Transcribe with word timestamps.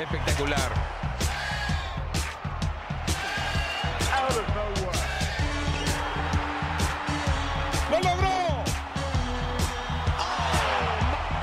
Espectacular. 0.00 0.72
¡Lo 7.90 8.00
logró! 8.00 8.64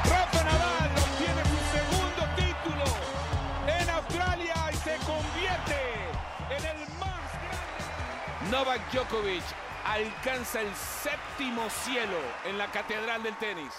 Rafa 0.06 0.44
Nadal 0.44 0.92
obtiene 0.98 1.44
su 1.44 1.60
segundo 1.78 2.26
título 2.36 2.86
en 3.68 3.90
Australia 3.92 4.56
y 4.72 4.76
se 4.78 4.96
convierte 5.06 5.80
en 6.50 6.66
el 6.66 6.80
más 6.98 7.30
grande. 7.44 8.50
Novak 8.50 8.82
Djokovic 8.92 9.44
alcanza 9.86 10.62
el 10.62 10.74
séptimo 11.04 11.70
cielo 11.70 12.18
en 12.44 12.58
la 12.58 12.66
catedral 12.72 13.22
del 13.22 13.38
tenis. 13.38 13.72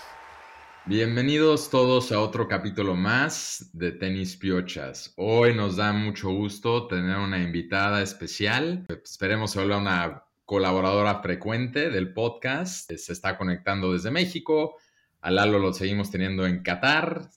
Bienvenidos 0.89 1.69
todos 1.69 2.13
a 2.13 2.21
otro 2.21 2.49
capítulo 2.49 2.97
más 2.97 3.69
de 3.75 3.93
Tenis 3.93 4.39
Piochas. 4.39 5.13
Hoy 5.19 5.55
nos 5.55 5.77
da 5.77 5.93
mucho 5.93 6.31
gusto 6.31 6.87
tener 6.87 7.19
una 7.19 7.43
invitada 7.43 8.01
especial. 8.01 8.87
Esperemos 9.05 9.53
que 9.53 9.59
una 9.59 10.25
colaboradora 10.47 11.21
frecuente 11.21 11.91
del 11.91 12.15
podcast. 12.15 12.91
Se 12.91 13.13
está 13.13 13.37
conectando 13.37 13.93
desde 13.93 14.11
México. 14.11 14.77
A 15.21 15.31
Lalo 15.31 15.59
lo 15.59 15.75
seguimos 15.75 16.11
teniendo 16.11 16.47
en 16.47 16.63
Qatar, 16.63 17.29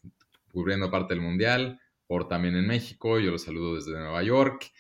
cubriendo 0.54 0.90
parte 0.90 1.14
del 1.14 1.22
Mundial, 1.22 1.82
por 2.08 2.30
también 2.30 2.56
en 2.56 2.68
México. 2.68 3.20
Yo 3.20 3.32
lo 3.32 3.38
saludo 3.38 3.76
desde 3.76 4.00
Nueva 4.00 4.24
York. 4.24 4.72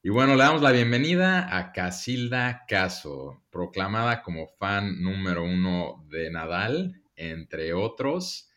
Y 0.00 0.10
bueno, 0.10 0.36
le 0.36 0.44
damos 0.44 0.62
la 0.62 0.70
bienvenida 0.70 1.58
a 1.58 1.72
Casilda 1.72 2.66
Caso, 2.68 3.42
proclamada 3.50 4.22
como 4.22 4.46
fan 4.46 5.02
número 5.02 5.42
uno 5.42 6.06
de 6.08 6.30
Nadal 6.30 7.01
entre 7.30 7.72
otros. 7.72 8.48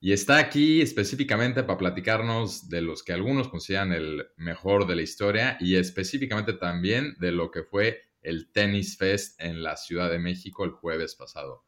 Y 0.00 0.12
está 0.12 0.38
aquí 0.38 0.82
específicamente 0.82 1.62
para 1.64 1.78
platicarnos 1.78 2.68
de 2.68 2.82
los 2.82 3.02
que 3.02 3.12
algunos 3.12 3.48
consideran 3.48 3.92
el 3.92 4.26
mejor 4.36 4.86
de 4.86 4.96
la 4.96 5.02
historia 5.02 5.56
y 5.58 5.76
específicamente 5.76 6.52
también 6.52 7.16
de 7.18 7.32
lo 7.32 7.50
que 7.50 7.62
fue 7.62 8.02
el 8.20 8.50
Tennis 8.52 8.98
Fest 8.98 9.40
en 9.40 9.62
la 9.62 9.76
Ciudad 9.76 10.10
de 10.10 10.18
México 10.18 10.64
el 10.64 10.72
jueves 10.72 11.14
pasado. 11.14 11.64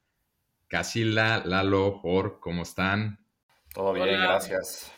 Casilda, 0.68 1.44
Lalo, 1.46 1.92
Jor, 1.92 2.38
¿cómo 2.40 2.62
están? 2.62 3.24
Todo 3.72 3.94
bien, 3.94 4.08
Hola. 4.08 4.18
gracias. 4.24 4.92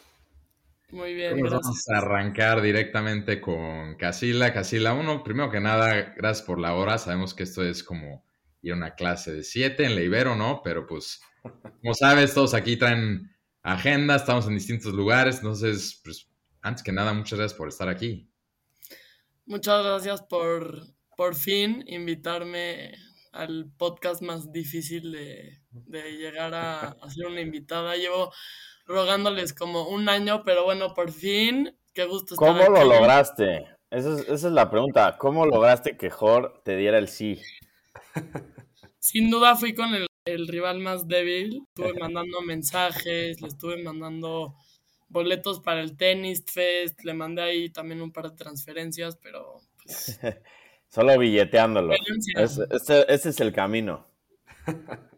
Muy 0.91 1.15
bien, 1.15 1.39
Pues 1.39 1.43
gracias. 1.43 1.62
Vamos 1.62 1.89
a 1.91 1.98
arrancar 1.98 2.61
directamente 2.62 3.41
con 3.41 3.95
Casila. 3.95 4.53
Casila, 4.53 4.93
uno, 4.95 5.23
primero 5.23 5.51
que 5.51 5.61
nada, 5.61 6.15
gracias 6.17 6.45
por 6.45 6.59
la 6.59 6.75
hora. 6.75 6.98
Sabemos 6.98 7.34
que 7.34 7.45
esto 7.45 7.62
es 7.62 7.84
como 7.84 8.25
ir 8.62 8.73
a 8.73 8.77
una 8.77 8.95
clase 8.97 9.33
de 9.33 9.45
siete 9.45 9.84
en 9.84 9.95
la 9.95 10.03
Ibero, 10.03 10.34
¿no? 10.34 10.62
Pero 10.65 10.87
pues, 10.87 11.23
como 11.43 11.95
sabes, 11.95 12.35
todos 12.35 12.55
aquí 12.55 12.77
traen 12.77 13.31
agenda, 13.63 14.17
estamos 14.17 14.47
en 14.47 14.55
distintos 14.55 14.93
lugares. 14.93 15.37
Entonces, 15.37 16.01
pues, 16.05 16.29
antes 16.63 16.83
que 16.83 16.93
nada, 16.93 17.13
muchas 17.13 17.39
gracias 17.39 17.59
por 17.59 17.69
estar 17.69 17.89
aquí. 17.89 18.31
Muchas 19.47 19.85
gracias 19.85 20.23
por 20.23 20.87
por 21.17 21.35
fin 21.35 21.85
invitarme 21.87 22.95
al 23.33 23.71
podcast 23.77 24.23
más 24.23 24.53
difícil 24.53 25.13
de, 25.13 25.61
de 25.71 26.13
llegar 26.13 26.55
a, 26.55 26.97
a 27.01 27.11
ser 27.11 27.27
una 27.27 27.43
invitada. 27.43 27.95
Llevo 27.95 28.33
rogándoles 28.87 29.53
como 29.53 29.89
un 29.89 30.09
año, 30.09 30.43
pero 30.45 30.65
bueno, 30.65 30.95
por 30.95 31.13
fin, 31.13 31.77
qué 31.93 32.07
gusto 32.07 32.35
estar 32.35 32.49
¿Cómo 32.49 32.71
lo 32.71 32.85
lograste? 32.85 33.67
Esa 33.91 34.15
es, 34.15 34.21
esa 34.29 34.47
es 34.47 34.53
la 34.55 34.71
pregunta. 34.71 35.19
¿Cómo 35.19 35.45
lograste 35.45 35.99
que 35.99 36.09
Jor 36.09 36.63
te 36.65 36.77
diera 36.77 36.97
el 36.97 37.09
sí? 37.09 37.43
Sin 38.99 39.31
duda 39.31 39.56
fui 39.56 39.75
con 39.75 39.95
el, 39.95 40.06
el 40.31 40.49
rival 40.49 40.79
más 40.81 41.07
débil. 41.09 41.63
Estuve 41.69 41.99
mandando 41.99 42.41
mensajes, 42.43 43.41
le 43.41 43.49
estuve 43.49 43.83
mandando 43.83 44.55
boletos 45.09 45.61
para 45.61 45.81
el 45.81 45.97
Tennis 45.97 46.45
Fest, 46.47 47.03
le 47.05 47.15
mandé 47.15 47.43
ahí 47.43 47.71
también 47.71 48.01
un 48.01 48.13
par 48.13 48.31
de 48.31 48.37
transferencias, 48.37 49.17
pero 49.17 49.61
pues, 49.83 50.19
Solo 50.89 51.17
billeteándolo. 51.19 51.93
Es- 52.37 52.59
ese, 52.71 53.05
ese 53.09 53.29
es 53.29 53.41
el 53.41 53.53
camino. 53.53 54.09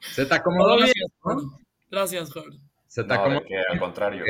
Se 0.00 0.26
te 0.26 0.34
acomodó 0.34 0.76
bien, 0.76 0.88
Gracias, 0.88 1.10
¿no? 1.24 1.32
Jorge. 1.34 1.64
Gracias, 1.90 2.32
Jorge. 2.32 2.58
Se 2.86 3.04
te 3.04 3.14
acomodó 3.14 3.44
que 3.44 3.56
al 3.56 3.78
contrario. 3.78 4.24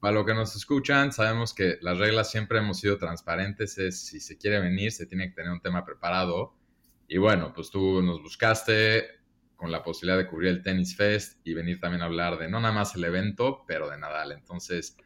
Para 0.00 0.14
lo 0.14 0.24
que 0.24 0.34
nos 0.34 0.56
escuchan, 0.56 1.12
sabemos 1.12 1.54
que 1.54 1.78
las 1.80 1.96
reglas 1.98 2.28
siempre 2.30 2.58
hemos 2.58 2.78
sido 2.80 2.98
transparentes. 2.98 3.78
Es 3.78 4.04
si 4.06 4.18
se 4.18 4.36
quiere 4.36 4.58
venir, 4.58 4.90
se 4.90 5.06
tiene 5.06 5.28
que 5.28 5.34
tener 5.36 5.52
un 5.52 5.60
tema 5.60 5.84
preparado. 5.84 6.54
Y 7.06 7.18
bueno, 7.18 7.52
pues 7.54 7.70
tú 7.70 8.02
nos 8.02 8.20
buscaste 8.20 9.04
con 9.62 9.70
la 9.70 9.84
posibilidad 9.84 10.18
de 10.18 10.26
cubrir 10.26 10.50
el 10.50 10.60
Tennis 10.60 10.96
Fest 10.96 11.38
y 11.44 11.54
venir 11.54 11.78
también 11.78 12.02
a 12.02 12.06
hablar 12.06 12.36
de 12.36 12.48
no 12.48 12.58
nada 12.60 12.74
más 12.74 12.96
el 12.96 13.04
evento, 13.04 13.62
pero 13.68 13.88
de 13.88 13.96
Nadal. 13.96 14.32
Entonces, 14.32 14.96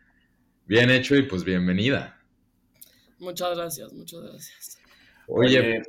bien 0.65 0.89
hecho 0.89 1.15
y 1.15 1.25
pues 1.25 1.45
bienvenida. 1.45 2.19
Muchas 3.19 3.55
gracias, 3.55 3.93
muchas 3.93 4.23
gracias. 4.23 4.79
Oye, 5.27 5.59
Oye, 5.59 5.83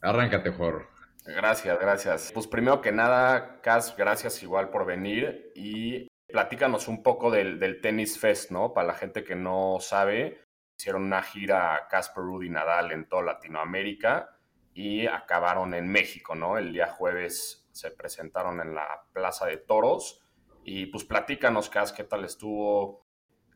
arráncate, 0.00 0.50
Jor. 0.50 0.86
gracias, 1.24 1.76
gracias. 1.80 2.30
Pues 2.32 2.46
primero 2.46 2.80
que 2.80 2.92
nada, 2.92 3.60
Cas, 3.62 3.96
gracias 3.98 4.44
igual 4.44 4.70
por 4.70 4.86
venir 4.86 5.50
y 5.56 6.06
platícanos 6.28 6.86
un 6.86 7.02
poco 7.02 7.32
del, 7.32 7.58
del 7.58 7.80
Tennis 7.80 8.16
Fest, 8.16 8.52
¿no? 8.52 8.74
Para 8.74 8.86
la 8.86 8.94
gente 8.94 9.24
que 9.24 9.34
no 9.34 9.78
sabe, 9.80 10.44
hicieron 10.78 11.02
una 11.02 11.20
gira 11.24 11.88
Casper 11.90 12.22
Rudy 12.22 12.48
Nadal 12.48 12.92
en 12.92 13.08
toda 13.08 13.24
Latinoamérica 13.24 14.37
y 14.78 15.08
acabaron 15.08 15.74
en 15.74 15.88
México, 15.88 16.36
¿no? 16.36 16.56
El 16.56 16.72
día 16.72 16.86
jueves 16.86 17.68
se 17.72 17.90
presentaron 17.90 18.60
en 18.60 18.76
la 18.76 18.86
Plaza 19.12 19.44
de 19.46 19.56
Toros 19.56 20.22
y 20.62 20.86
pues 20.86 21.02
platícanos, 21.02 21.68
Cas, 21.68 21.92
qué 21.92 22.04
tal 22.04 22.24
estuvo, 22.24 23.04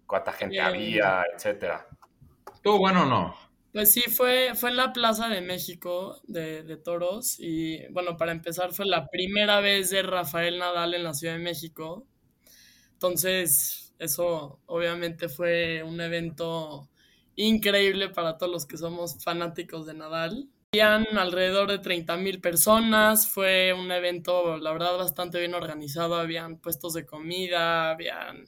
cuánta 0.05 0.33
gente 0.33 0.57
Bien. 0.57 0.67
había, 0.67 1.25
etcétera. 1.33 1.87
¿Tú 2.61 2.77
bueno 2.77 3.03
o 3.03 3.07
no? 3.07 3.37
Pues 3.73 3.93
sí, 3.93 4.03
fue, 4.11 4.57
fue 4.57 4.71
en 4.71 4.77
la 4.77 4.93
Plaza 4.93 5.29
de 5.29 5.43
México 5.43 6.21
de, 6.25 6.65
de 6.65 6.77
Toros 6.77 7.37
y 7.39 7.87
bueno, 7.93 8.17
para 8.17 8.33
empezar 8.33 8.73
fue 8.73 8.87
la 8.87 9.07
primera 9.07 9.61
vez 9.61 9.91
de 9.91 10.03
Rafael 10.03 10.59
Nadal 10.59 10.93
en 10.95 11.05
la 11.05 11.15
Ciudad 11.15 11.35
de 11.35 11.39
México. 11.39 12.05
Entonces, 12.95 13.95
eso 14.01 14.59
obviamente 14.67 15.29
fue 15.29 15.85
un 15.85 16.01
evento 16.01 16.91
increíble 17.37 18.09
para 18.09 18.39
todos 18.39 18.51
los 18.51 18.67
que 18.67 18.77
somos 18.77 19.23
fanáticos 19.23 19.87
de 19.87 19.95
Nadal. 19.95 20.49
Habían 20.75 21.19
alrededor 21.19 21.71
de 21.71 21.81
30 21.81 22.17
mil 22.17 22.41
personas, 22.41 23.29
fue 23.29 23.75
un 23.75 23.93
evento, 23.93 24.57
la 24.57 24.73
verdad, 24.73 24.97
bastante 24.97 25.39
bien 25.39 25.53
organizado, 25.53 26.15
habían 26.15 26.57
puestos 26.57 26.95
de 26.95 27.05
comida, 27.05 27.91
habían 27.91 28.47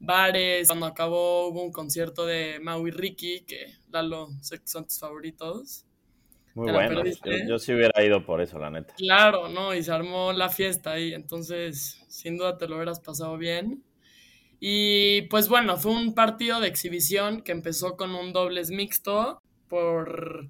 bares. 0.00 0.68
Cuando 0.68 0.86
acabó 0.86 1.48
hubo 1.48 1.62
un 1.62 1.70
concierto 1.70 2.24
de 2.24 2.58
Maui 2.58 2.90
Ricky, 2.90 3.40
que 3.40 3.66
Lalo, 3.90 4.28
sé 4.40 4.60
que 4.60 4.66
son 4.66 4.86
tus 4.86 4.98
favoritos. 4.98 5.84
Muy 6.54 6.68
¿Te 6.68 6.72
la 6.72 6.86
bueno. 6.86 7.04
Yo, 7.04 7.32
yo 7.46 7.58
sí 7.58 7.74
hubiera 7.74 8.02
ido 8.02 8.24
por 8.24 8.40
eso, 8.40 8.58
la 8.58 8.70
neta. 8.70 8.94
Claro, 8.94 9.50
¿no? 9.50 9.74
Y 9.74 9.82
se 9.82 9.92
armó 9.92 10.32
la 10.32 10.48
fiesta 10.48 10.92
ahí, 10.92 11.12
entonces 11.12 12.02
sin 12.08 12.38
duda 12.38 12.56
te 12.56 12.66
lo 12.66 12.76
hubieras 12.76 13.00
pasado 13.00 13.36
bien. 13.36 13.84
Y 14.58 15.20
pues 15.28 15.50
bueno, 15.50 15.76
fue 15.76 15.92
un 15.92 16.14
partido 16.14 16.60
de 16.60 16.68
exhibición 16.68 17.42
que 17.42 17.52
empezó 17.52 17.98
con 17.98 18.14
un 18.14 18.32
dobles 18.32 18.70
mixto 18.70 19.42
por 19.68 20.48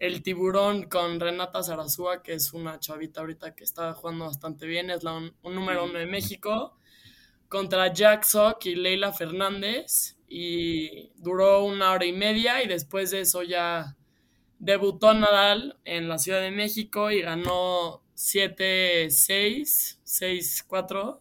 el 0.00 0.22
tiburón 0.22 0.84
con 0.84 1.20
Renata 1.20 1.62
Zarazúa, 1.62 2.22
que 2.22 2.32
es 2.32 2.52
una 2.52 2.80
chavita 2.80 3.20
ahorita 3.20 3.54
que 3.54 3.64
está 3.64 3.92
jugando 3.92 4.24
bastante 4.24 4.66
bien, 4.66 4.90
es 4.90 5.04
la 5.04 5.12
un, 5.12 5.32
un 5.42 5.54
número 5.54 5.84
uno 5.84 5.98
de 5.98 6.06
México, 6.06 6.76
contra 7.48 7.92
Jack 7.92 8.24
Sock 8.24 8.64
y 8.66 8.74
Leila 8.74 9.12
Fernández. 9.12 10.16
Y 10.26 11.10
duró 11.16 11.64
una 11.64 11.92
hora 11.92 12.06
y 12.06 12.12
media 12.12 12.62
y 12.62 12.68
después 12.68 13.10
de 13.10 13.20
eso 13.20 13.42
ya 13.42 13.96
debutó 14.58 15.12
Nadal 15.12 15.78
en 15.84 16.08
la 16.08 16.18
Ciudad 16.18 16.40
de 16.40 16.52
México 16.52 17.10
y 17.10 17.20
ganó 17.20 18.02
7-6, 18.16 19.98
6-4. 20.04 21.20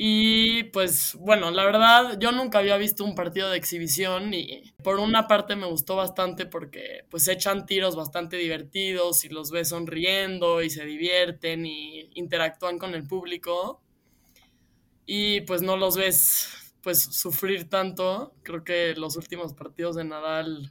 Y 0.00 0.62
pues 0.64 1.16
bueno, 1.16 1.50
la 1.50 1.64
verdad 1.64 2.20
yo 2.20 2.30
nunca 2.30 2.60
había 2.60 2.76
visto 2.76 3.04
un 3.04 3.16
partido 3.16 3.50
de 3.50 3.56
exhibición 3.56 4.32
y 4.32 4.62
por 4.84 5.00
una 5.00 5.26
parte 5.26 5.56
me 5.56 5.66
gustó 5.66 5.96
bastante 5.96 6.46
porque 6.46 7.04
pues 7.10 7.26
echan 7.26 7.66
tiros 7.66 7.96
bastante 7.96 8.36
divertidos 8.36 9.24
y 9.24 9.28
los 9.28 9.50
ves 9.50 9.70
sonriendo 9.70 10.62
y 10.62 10.70
se 10.70 10.84
divierten 10.84 11.66
y 11.66 12.10
interactúan 12.14 12.78
con 12.78 12.94
el 12.94 13.08
público 13.08 13.82
y 15.04 15.40
pues 15.40 15.62
no 15.62 15.76
los 15.76 15.96
ves 15.96 16.48
pues 16.80 17.02
sufrir 17.02 17.68
tanto. 17.68 18.36
Creo 18.44 18.62
que 18.62 18.94
los 18.94 19.16
últimos 19.16 19.52
partidos 19.52 19.96
de 19.96 20.04
Nadal 20.04 20.70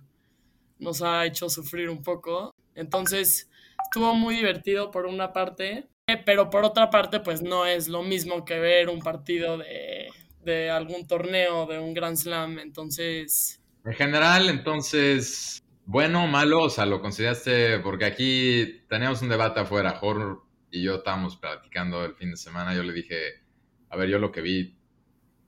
nos 0.79 1.01
ha 1.01 1.25
hecho 1.25 1.49
sufrir 1.49 1.89
un 1.89 2.01
poco. 2.01 2.51
Entonces, 2.75 3.49
estuvo 3.83 4.13
muy 4.13 4.35
divertido 4.35 4.89
por 4.89 5.05
una 5.05 5.33
parte, 5.33 5.89
pero 6.25 6.49
por 6.49 6.63
otra 6.63 6.89
parte, 6.89 7.19
pues 7.19 7.41
no 7.41 7.65
es 7.65 7.89
lo 7.89 8.01
mismo 8.01 8.45
que 8.45 8.59
ver 8.59 8.87
un 8.87 8.99
partido 8.99 9.57
de, 9.57 10.69
algún 10.69 11.05
torneo, 11.05 11.65
de 11.65 11.79
un 11.79 11.93
Grand 11.93 12.15
Slam. 12.15 12.59
Entonces, 12.59 13.61
En 13.83 13.93
general, 13.93 14.49
entonces, 14.49 15.61
bueno 15.85 16.23
o 16.23 16.27
malo, 16.27 16.63
o 16.63 16.69
sea, 16.69 16.85
lo 16.85 17.01
consideraste, 17.01 17.79
porque 17.79 18.05
aquí 18.05 18.83
teníamos 18.87 19.21
un 19.21 19.29
debate 19.29 19.59
afuera, 19.59 19.91
Jor 19.91 20.43
y 20.71 20.83
yo 20.83 20.95
estábamos 20.95 21.35
platicando 21.37 22.05
el 22.05 22.15
fin 22.15 22.31
de 22.31 22.37
semana, 22.37 22.73
yo 22.73 22.83
le 22.83 22.93
dije, 22.93 23.43
a 23.89 23.97
ver, 23.97 24.09
yo 24.09 24.19
lo 24.19 24.31
que 24.31 24.41
vi, 24.41 24.77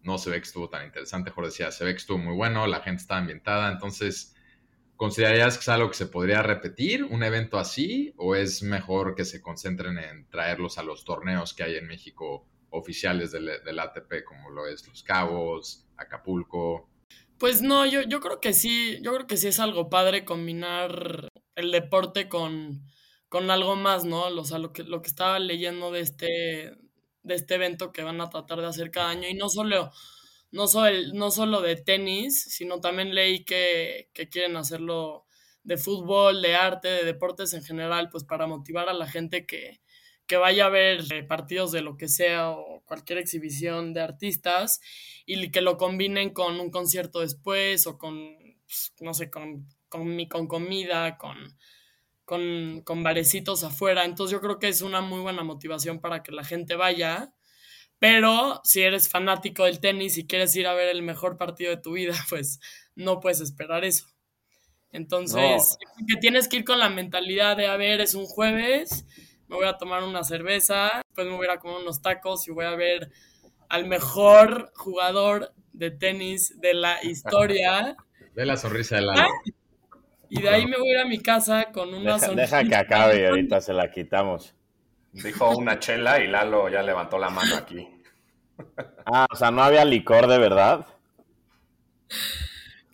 no 0.03 0.17
se 0.17 0.29
ve 0.29 0.37
que 0.37 0.47
estuvo 0.47 0.69
tan 0.69 0.85
interesante. 0.85 1.31
Jorge 1.31 1.49
decía, 1.49 1.71
se 1.71 1.85
ve 1.85 1.91
que 1.91 1.97
estuvo 1.97 2.17
muy 2.17 2.35
bueno, 2.35 2.67
la 2.67 2.81
gente 2.81 3.01
está 3.01 3.17
ambientada. 3.17 3.71
Entonces, 3.71 4.35
¿considerarías 4.99 5.55
que 5.57 5.61
es 5.61 5.69
algo 5.69 5.87
que 5.87 5.95
se 5.95 6.07
podría 6.07 6.43
repetir, 6.43 7.05
un 7.05 7.23
evento 7.23 7.57
así? 7.57 8.13
¿O 8.17 8.35
es 8.35 8.61
mejor 8.63 9.15
que 9.15 9.23
se 9.23 9.41
concentren 9.41 9.97
en 9.97 10.27
traerlos 10.29 10.77
a 10.77 10.83
los 10.83 11.05
torneos 11.05 11.53
que 11.53 11.63
hay 11.63 11.77
en 11.77 11.87
México 11.87 12.45
oficiales 12.69 13.31
del, 13.31 13.79
ATP, 13.79 14.25
como 14.25 14.49
lo 14.49 14.67
es 14.67 14.85
Los 14.89 15.01
Cabos, 15.01 15.85
Acapulco? 15.95 16.89
Pues 17.37 17.61
no, 17.61 17.85
yo, 17.85 18.01
yo 18.01 18.19
creo 18.19 18.41
que 18.41 18.51
sí, 18.51 18.99
yo 19.01 19.13
creo 19.13 19.25
que 19.25 19.37
sí 19.37 19.47
es 19.47 19.61
algo 19.61 19.89
padre 19.89 20.25
combinar 20.25 21.29
el 21.55 21.71
deporte 21.71 22.27
con, 22.27 22.83
con 23.29 23.49
algo 23.51 23.77
más, 23.77 24.03
¿no? 24.03 24.25
O 24.25 24.43
sea, 24.43 24.57
lo 24.57 24.73
que, 24.73 24.83
lo 24.83 25.01
que 25.01 25.07
estaba 25.07 25.39
leyendo 25.39 25.91
de 25.91 26.01
este, 26.01 26.75
de 27.23 27.35
este 27.35 27.55
evento 27.55 27.93
que 27.93 28.03
van 28.03 28.19
a 28.19 28.29
tratar 28.29 28.59
de 28.59 28.67
hacer 28.67 28.91
cada 28.91 29.11
año, 29.11 29.29
y 29.29 29.33
no 29.33 29.47
solo, 29.47 29.93
no 30.51 30.67
solo, 30.67 30.97
no 31.13 31.31
solo 31.31 31.61
de 31.61 31.75
tenis, 31.75 32.43
sino 32.43 32.79
también 32.81 33.13
leí 33.15 33.43
que, 33.45 34.09
que 34.13 34.29
quieren 34.29 34.57
hacerlo 34.57 35.25
de 35.63 35.77
fútbol, 35.77 36.41
de 36.41 36.55
arte, 36.55 36.87
de 36.87 37.03
deportes 37.03 37.53
en 37.53 37.63
general, 37.63 38.09
pues 38.09 38.23
para 38.23 38.47
motivar 38.47 38.89
a 38.89 38.93
la 38.93 39.07
gente 39.07 39.45
que, 39.45 39.81
que 40.25 40.37
vaya 40.37 40.67
a 40.67 40.69
ver 40.69 41.11
eh, 41.11 41.23
partidos 41.23 41.71
de 41.71 41.81
lo 41.81 41.97
que 41.97 42.07
sea 42.07 42.51
o 42.51 42.83
cualquier 42.85 43.17
exhibición 43.17 43.93
de 43.93 44.01
artistas 44.01 44.79
y 45.25 45.49
que 45.51 45.61
lo 45.61 45.77
combinen 45.77 46.31
con 46.33 46.59
un 46.59 46.71
concierto 46.71 47.19
después 47.19 47.87
o 47.87 47.97
con, 47.97 48.37
pues, 48.65 48.93
no 49.01 49.13
sé, 49.13 49.29
con, 49.29 49.67
con, 49.89 50.25
con 50.27 50.47
comida, 50.47 51.17
con, 51.17 51.57
con, 52.25 52.81
con 52.83 53.01
barecitos 53.03 53.63
afuera. 53.63 54.05
Entonces 54.05 54.31
yo 54.31 54.39
creo 54.39 54.59
que 54.59 54.67
es 54.67 54.83
una 54.83 55.01
muy 55.01 55.19
buena 55.19 55.43
motivación 55.43 55.99
para 55.99 56.21
que 56.21 56.31
la 56.31 56.43
gente 56.43 56.75
vaya. 56.75 57.33
Pero 57.99 58.61
si 58.63 58.81
eres 58.81 59.09
fanático 59.09 59.65
del 59.65 59.79
tenis 59.79 60.17
y 60.17 60.25
quieres 60.25 60.55
ir 60.55 60.67
a 60.67 60.73
ver 60.73 60.87
el 60.87 61.01
mejor 61.01 61.37
partido 61.37 61.71
de 61.71 61.81
tu 61.81 61.93
vida, 61.93 62.13
pues 62.29 62.59
no 62.95 63.19
puedes 63.19 63.41
esperar 63.41 63.83
eso. 63.83 64.07
Entonces, 64.91 65.77
que 66.07 66.19
tienes 66.19 66.47
que 66.47 66.57
ir 66.57 66.65
con 66.65 66.79
la 66.79 66.89
mentalidad 66.89 67.55
de, 67.55 67.67
a 67.67 67.77
ver, 67.77 68.01
es 68.01 68.15
un 68.15 68.25
jueves, 68.25 69.05
me 69.47 69.55
voy 69.55 69.67
a 69.67 69.77
tomar 69.77 70.03
una 70.03 70.23
cerveza, 70.23 71.01
después 71.05 71.27
me 71.27 71.35
voy 71.35 71.47
a, 71.47 71.59
comer 71.59 71.77
unos 71.81 72.01
tacos 72.01 72.47
y 72.47 72.51
voy 72.51 72.65
a 72.65 72.75
ver 72.75 73.11
al 73.67 73.85
mejor 73.85 74.71
jugador 74.75 75.53
de 75.73 75.91
tenis 75.91 76.59
de 76.59 76.73
la 76.73 76.97
historia. 77.03 77.97
Ve 78.33 78.45
la 78.45 78.57
sonrisa 78.57 78.95
de 78.95 79.01
Lalo. 79.03 79.27
Y 80.29 80.41
de 80.41 80.49
ahí 80.49 80.65
me 80.65 80.77
voy 80.77 80.89
a 80.89 80.91
ir 80.93 80.97
a 80.99 81.05
mi 81.05 81.19
casa 81.19 81.71
con 81.71 81.89
una 81.93 82.13
Deja, 82.13 82.27
sonrisa. 82.27 82.57
deja 82.57 82.69
que 82.69 82.75
acabe 82.75 83.21
y 83.21 83.25
ahorita 83.25 83.61
se 83.61 83.73
la 83.73 83.91
quitamos. 83.91 84.55
Dijo 85.11 85.55
una 85.55 85.77
chela 85.79 86.19
y 86.19 86.27
Lalo 86.27 86.67
ya 86.69 86.81
levantó 86.81 87.19
la 87.19 87.29
mano 87.29 87.55
aquí. 87.55 87.87
Ah, 89.05 89.25
o 89.31 89.35
sea, 89.35 89.51
no 89.51 89.61
había 89.61 89.83
licor 89.83 90.27
de 90.27 90.37
verdad. 90.37 90.87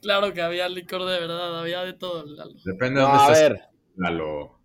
Claro 0.01 0.33
que 0.33 0.41
había 0.41 0.69
licor 0.69 1.03
de 1.05 1.19
verdad, 1.19 1.59
había 1.59 1.83
de 1.83 1.93
todo. 1.93 2.25
Lalo. 2.25 2.53
Depende 2.63 2.99
de 2.99 3.01
No, 3.01 3.07
dónde 3.07 3.19
a 3.19 3.31
estés. 3.31 3.49
ver, 3.49 3.61
Lalo. 3.95 4.59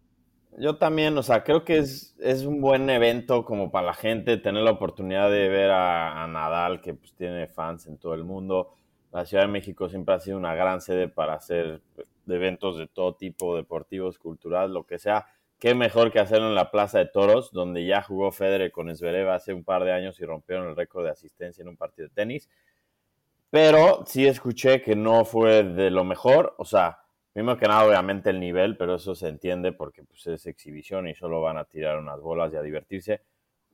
yo 0.59 0.77
también, 0.77 1.17
o 1.17 1.23
sea, 1.23 1.43
creo 1.45 1.65
que 1.65 1.79
es, 1.79 2.17
es 2.21 2.45
un 2.45 2.61
buen 2.61 2.91
evento 2.91 3.45
como 3.45 3.71
para 3.71 3.87
la 3.89 3.95
gente 3.95 4.37
tener 4.37 4.63
la 4.63 4.73
oportunidad 4.73 5.31
de 5.31 5.49
ver 5.49 5.71
a, 5.71 6.23
a 6.25 6.27
Nadal, 6.27 6.81
que 6.81 6.95
pues 6.95 7.15
tiene 7.15 7.47
fans 7.49 7.87
en 7.87 7.99
todo 7.99 8.15
el 8.15 8.25
mundo. 8.25 8.75
La 9.13 9.25
Ciudad 9.25 9.45
de 9.45 9.49
México 9.49 9.89
siempre 9.89 10.15
ha 10.15 10.21
sido 10.21 10.37
una 10.37 10.55
gran 10.55 10.81
sede 10.81 11.09
para 11.09 11.35
hacer 11.35 11.81
eventos 12.29 12.79
de 12.79 12.87
todo 12.89 13.15
tipo, 13.17 13.57
deportivos, 13.57 14.19
culturales, 14.19 14.71
lo 14.71 14.85
que 14.85 14.99
sea. 14.99 15.27
Qué 15.61 15.75
mejor 15.75 16.11
que 16.11 16.19
hacerlo 16.19 16.49
en 16.49 16.55
la 16.55 16.71
Plaza 16.71 17.01
de 17.01 17.05
Toros, 17.05 17.53
donde 17.53 17.85
ya 17.85 18.01
jugó 18.01 18.33
Federer 18.33 18.73
con 18.73 18.95
Zverev 18.97 19.29
hace 19.29 19.53
un 19.53 19.63
par 19.63 19.85
de 19.85 19.93
años 19.93 20.19
y 20.19 20.25
rompieron 20.25 20.69
el 20.69 20.75
récord 20.75 21.05
de 21.05 21.11
asistencia 21.11 21.61
en 21.61 21.69
un 21.69 21.77
partido 21.77 22.09
de 22.09 22.15
tenis. 22.15 22.49
Pero 23.51 24.03
sí 24.07 24.27
escuché 24.27 24.81
que 24.81 24.97
no 24.97 25.27
fue 25.27 25.63
de 25.63 25.91
lo 25.91 26.03
mejor. 26.03 26.55
O 26.57 26.65
sea, 26.65 27.01
primero 27.35 27.59
que 27.59 27.69
nada, 27.69 27.85
obviamente 27.85 28.31
el 28.31 28.41
nivel, 28.41 28.79
pero 28.79 28.95
eso 28.95 29.15
se 29.15 29.29
entiende 29.29 29.73
porque 29.73 30.03
pues, 30.03 30.27
es 30.29 30.47
exhibición 30.47 31.09
y 31.09 31.15
solo 31.15 31.43
van 31.43 31.59
a 31.59 31.65
tirar 31.65 31.99
unas 31.99 32.21
bolas 32.23 32.55
y 32.55 32.57
a 32.57 32.63
divertirse. 32.63 33.21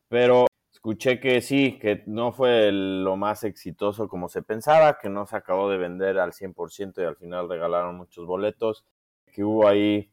Pero 0.09 0.49
escuché 0.73 1.21
que 1.21 1.41
sí, 1.41 1.79
que 1.79 2.03
no 2.07 2.33
fue 2.33 2.73
lo 2.73 3.17
más 3.17 3.45
exitoso 3.45 4.09
como 4.09 4.29
se 4.29 4.43
pensaba, 4.43 4.99
que 4.99 5.09
no 5.09 5.25
se 5.25 5.37
acabó 5.37 5.71
de 5.71 5.77
vender 5.77 6.19
al 6.19 6.33
100% 6.33 7.01
y 7.01 7.05
al 7.05 7.15
final 7.15 7.49
regalaron 7.49 7.97
muchos 7.97 8.27
boletos, 8.27 8.85
que 9.33 9.45
hubo 9.45 9.69
ahí 9.69 10.11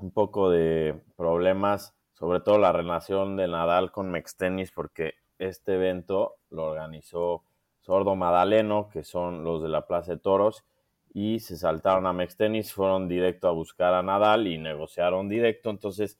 un 0.00 0.10
poco 0.10 0.50
de 0.50 1.00
problemas, 1.16 1.94
sobre 2.14 2.40
todo 2.40 2.58
la 2.58 2.72
relación 2.72 3.36
de 3.36 3.48
Nadal 3.48 3.92
con 3.92 4.10
Mextenis, 4.10 4.72
porque 4.72 5.14
este 5.38 5.74
evento 5.74 6.36
lo 6.50 6.64
organizó 6.64 7.44
Sordo 7.80 8.14
Madaleno, 8.14 8.88
que 8.92 9.04
son 9.04 9.42
los 9.42 9.62
de 9.62 9.68
la 9.68 9.86
Plaza 9.86 10.12
de 10.12 10.18
Toros, 10.18 10.64
y 11.12 11.40
se 11.40 11.56
saltaron 11.56 12.06
a 12.06 12.12
Mextenis, 12.12 12.72
fueron 12.72 13.08
directo 13.08 13.48
a 13.48 13.52
buscar 13.52 13.94
a 13.94 14.02
Nadal 14.02 14.46
y 14.46 14.58
negociaron 14.58 15.28
directo, 15.28 15.70
entonces 15.70 16.18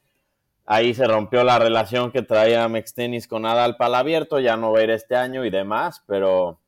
ahí 0.66 0.94
se 0.94 1.06
rompió 1.06 1.44
la 1.44 1.58
relación 1.58 2.10
que 2.10 2.22
traía 2.22 2.68
Mextenis 2.68 3.28
con 3.28 3.42
Nadal 3.42 3.76
para 3.76 3.88
el 3.88 3.94
abierto, 3.96 4.40
ya 4.40 4.56
no 4.56 4.72
va 4.72 4.80
a 4.80 4.82
ir 4.84 4.90
este 4.90 5.16
año 5.16 5.44
y 5.44 5.50
demás, 5.50 6.02
pero, 6.06 6.58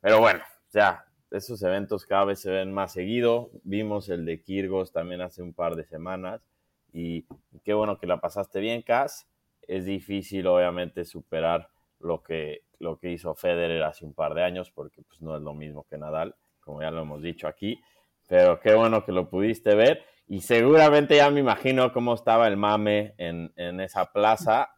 pero 0.00 0.20
bueno, 0.20 0.40
ya 0.72 1.04
esos 1.30 1.62
eventos 1.62 2.06
cada 2.06 2.24
vez 2.24 2.40
se 2.40 2.50
ven 2.50 2.72
más 2.72 2.92
seguido, 2.92 3.50
vimos 3.64 4.08
el 4.08 4.24
de 4.24 4.40
Kirgos 4.42 4.92
también 4.92 5.20
hace 5.20 5.42
un 5.42 5.52
par 5.52 5.74
de 5.74 5.84
semanas, 5.84 6.40
y, 6.92 7.26
qué 7.64 7.74
bueno 7.74 7.98
que 7.98 8.06
la 8.06 8.20
pasaste 8.20 8.60
bien, 8.60 8.82
Cas, 8.82 9.26
es 9.62 9.84
difícil 9.84 10.46
obviamente 10.46 11.04
superar 11.04 11.68
lo 12.00 12.22
que, 12.22 12.62
lo 12.78 12.98
que 12.98 13.10
hizo 13.10 13.34
Federer 13.34 13.82
hace 13.82 14.04
un 14.04 14.14
par 14.14 14.34
de 14.34 14.44
años, 14.44 14.70
porque 14.70 15.02
pues 15.02 15.20
no 15.20 15.36
es 15.36 15.42
lo 15.42 15.54
mismo 15.54 15.84
que 15.88 15.98
Nadal, 15.98 16.34
como 16.60 16.82
ya 16.82 16.90
lo 16.90 17.02
hemos 17.02 17.22
dicho 17.22 17.48
aquí, 17.48 17.80
pero 18.28 18.60
qué 18.60 18.74
bueno 18.74 19.04
que 19.04 19.12
lo 19.12 19.28
pudiste 19.28 19.74
ver 19.74 20.04
y 20.28 20.40
seguramente 20.40 21.16
ya 21.16 21.30
me 21.30 21.40
imagino 21.40 21.92
cómo 21.92 22.14
estaba 22.14 22.48
el 22.48 22.56
mame 22.56 23.14
en, 23.18 23.52
en 23.56 23.80
esa 23.80 24.12
plaza. 24.12 24.70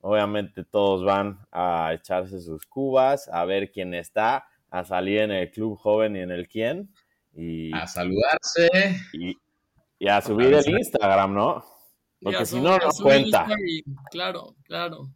Obviamente 0.00 0.64
todos 0.64 1.04
van 1.04 1.46
a 1.50 1.92
echarse 1.94 2.40
sus 2.40 2.66
cubas, 2.66 3.28
a 3.28 3.44
ver 3.44 3.70
quién 3.70 3.94
está, 3.94 4.46
a 4.70 4.84
salir 4.84 5.20
en 5.20 5.30
el 5.30 5.50
club 5.50 5.76
joven 5.78 6.16
y 6.16 6.20
en 6.20 6.30
el 6.30 6.48
quién, 6.48 6.90
y, 7.36 7.72
A 7.72 7.86
saludarse. 7.86 8.68
y, 9.12 9.36
y 10.04 10.08
a 10.08 10.20
subir 10.20 10.52
el 10.52 10.68
Instagram, 10.68 11.32
¿no? 11.32 11.64
Porque 12.20 12.44
si 12.44 12.60
no, 12.60 12.76
no 12.76 12.90
cuenta. 13.02 13.46
Claro, 14.10 14.54
claro. 14.64 15.08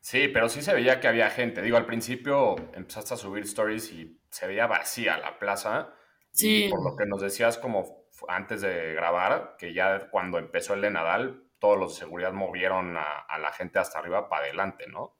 Sí, 0.00 0.28
pero 0.28 0.48
sí 0.48 0.62
se 0.62 0.72
veía 0.72 0.98
que 0.98 1.08
había 1.08 1.28
gente. 1.28 1.60
Digo, 1.60 1.76
al 1.76 1.84
principio 1.84 2.56
empezaste 2.72 3.12
a 3.12 3.16
subir 3.18 3.44
stories 3.44 3.92
y 3.92 4.18
se 4.30 4.46
veía 4.46 4.66
vacía 4.66 5.18
la 5.18 5.38
plaza. 5.38 5.92
Sí. 6.32 6.64
Y 6.64 6.68
por 6.70 6.90
lo 6.90 6.96
que 6.96 7.04
nos 7.04 7.20
decías 7.20 7.58
como 7.58 8.06
antes 8.28 8.62
de 8.62 8.94
grabar, 8.94 9.56
que 9.58 9.74
ya 9.74 10.08
cuando 10.08 10.38
empezó 10.38 10.72
el 10.72 10.80
de 10.80 10.90
Nadal, 10.90 11.44
todos 11.58 11.78
los 11.78 11.92
de 11.92 11.98
seguridad 11.98 12.32
movieron 12.32 12.96
a, 12.96 13.02
a 13.28 13.38
la 13.38 13.52
gente 13.52 13.78
hasta 13.78 13.98
arriba 13.98 14.30
para 14.30 14.44
adelante, 14.44 14.86
¿no? 14.88 15.18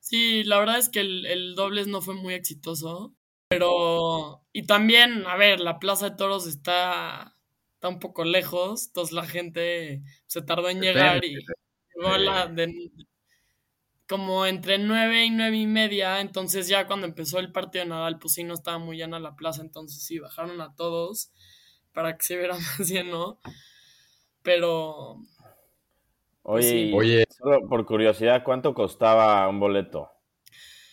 Sí, 0.00 0.42
la 0.42 0.58
verdad 0.58 0.78
es 0.78 0.88
que 0.88 1.00
el, 1.00 1.24
el 1.24 1.54
dobles 1.54 1.86
no 1.86 2.00
fue 2.02 2.14
muy 2.14 2.34
exitoso, 2.34 3.14
pero... 3.46 4.42
Y 4.52 4.66
también, 4.66 5.24
a 5.28 5.36
ver, 5.36 5.60
la 5.60 5.78
Plaza 5.78 6.10
de 6.10 6.16
Toros 6.16 6.48
está, 6.48 7.36
está 7.80 7.88
un 7.88 7.98
poco 7.98 8.24
lejos, 8.24 8.88
entonces 8.88 9.14
la 9.14 9.26
gente 9.26 10.02
se 10.26 10.42
tardó 10.42 10.68
en 10.68 10.82
llegar 10.82 11.24
y 11.24 11.34
llegó 11.96 12.12
a 12.12 12.18
la 12.18 12.46
de- 12.46 12.90
como 14.06 14.44
entre 14.46 14.78
nueve 14.78 15.24
y 15.24 15.30
nueve 15.30 15.56
y 15.56 15.66
media, 15.66 16.20
entonces 16.20 16.66
ya 16.68 16.86
cuando 16.86 17.06
empezó 17.06 17.38
el 17.38 17.52
partido 17.52 17.84
de 17.84 17.90
Nadal, 17.90 18.18
pues 18.18 18.34
sí, 18.34 18.44
no 18.44 18.54
estaba 18.54 18.78
muy 18.78 18.96
llena 18.96 19.20
la 19.20 19.36
plaza, 19.36 19.62
entonces 19.62 20.02
sí, 20.04 20.18
bajaron 20.18 20.60
a 20.60 20.74
todos 20.74 21.30
para 21.92 22.16
que 22.16 22.24
se 22.24 22.36
viera 22.36 22.54
más 22.78 22.88
lleno, 22.88 23.40
pero... 24.42 25.20
Oye, 26.42 26.76
sí. 26.76 26.88
y 26.92 26.94
Oye. 26.94 27.24
solo 27.28 27.66
por 27.68 27.86
curiosidad, 27.86 28.42
¿cuánto 28.44 28.74
costaba 28.74 29.48
un 29.48 29.58
boleto? 29.60 30.10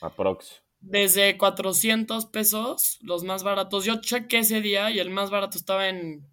Aprox. 0.02 0.64
Desde 0.82 1.38
400 1.38 2.26
pesos, 2.26 2.98
los 3.02 3.24
más 3.24 3.44
baratos. 3.44 3.86
Yo 3.86 4.00
chequé 4.02 4.40
ese 4.40 4.62
día 4.62 4.90
y 4.92 5.00
el 5.00 5.10
más 5.10 5.30
barato 5.30 5.58
estaba 5.58 5.88
en 5.90 6.28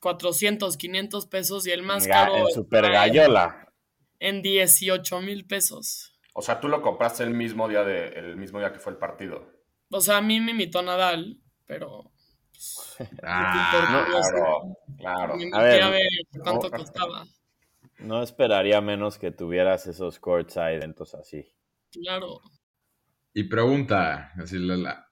400, 0.00 0.76
500 0.76 1.26
pesos 1.26 1.66
y 1.66 1.70
el 1.70 1.82
más 1.82 2.06
Ga- 2.06 2.10
caro 2.10 2.48
en 2.48 2.54
Super 2.54 2.90
Gallola. 2.90 3.72
en 4.18 4.42
18 4.42 5.20
mil 5.20 5.46
pesos. 5.46 6.18
O 6.34 6.42
sea, 6.42 6.60
tú 6.60 6.68
lo 6.68 6.80
compraste 6.82 7.22
el 7.24 7.30
mismo 7.30 7.68
día, 7.68 7.84
de, 7.84 8.08
el 8.08 8.36
mismo 8.36 8.58
día 8.58 8.72
que 8.72 8.78
fue 8.78 8.92
el 8.92 8.98
partido. 8.98 9.50
O 9.90 10.00
sea, 10.00 10.18
a 10.18 10.22
mí 10.22 10.40
me 10.40 10.52
invitó 10.52 10.80
Nadal, 10.82 11.38
pero 11.66 12.10
Ah, 13.22 13.70
Claro, 13.72 14.76
claro. 14.98 15.36
me 15.36 15.42
A 15.42 15.46
invité 15.46 15.58
ver, 15.62 15.82
a 15.82 15.90
ver 15.90 16.08
cuánto 16.42 16.68
no. 16.68 16.76
costaba. 16.78 17.24
No 17.98 18.22
esperaría 18.22 18.80
menos 18.80 19.18
que 19.18 19.30
tuvieras 19.30 19.86
esos 19.86 20.18
courtside 20.18 20.74
eventos 20.76 21.14
así. 21.14 21.46
Claro. 21.92 22.40
Y 23.34 23.44
pregunta, 23.44 24.32
así, 24.42 24.58
la- 24.58 24.76
la- 24.76 25.06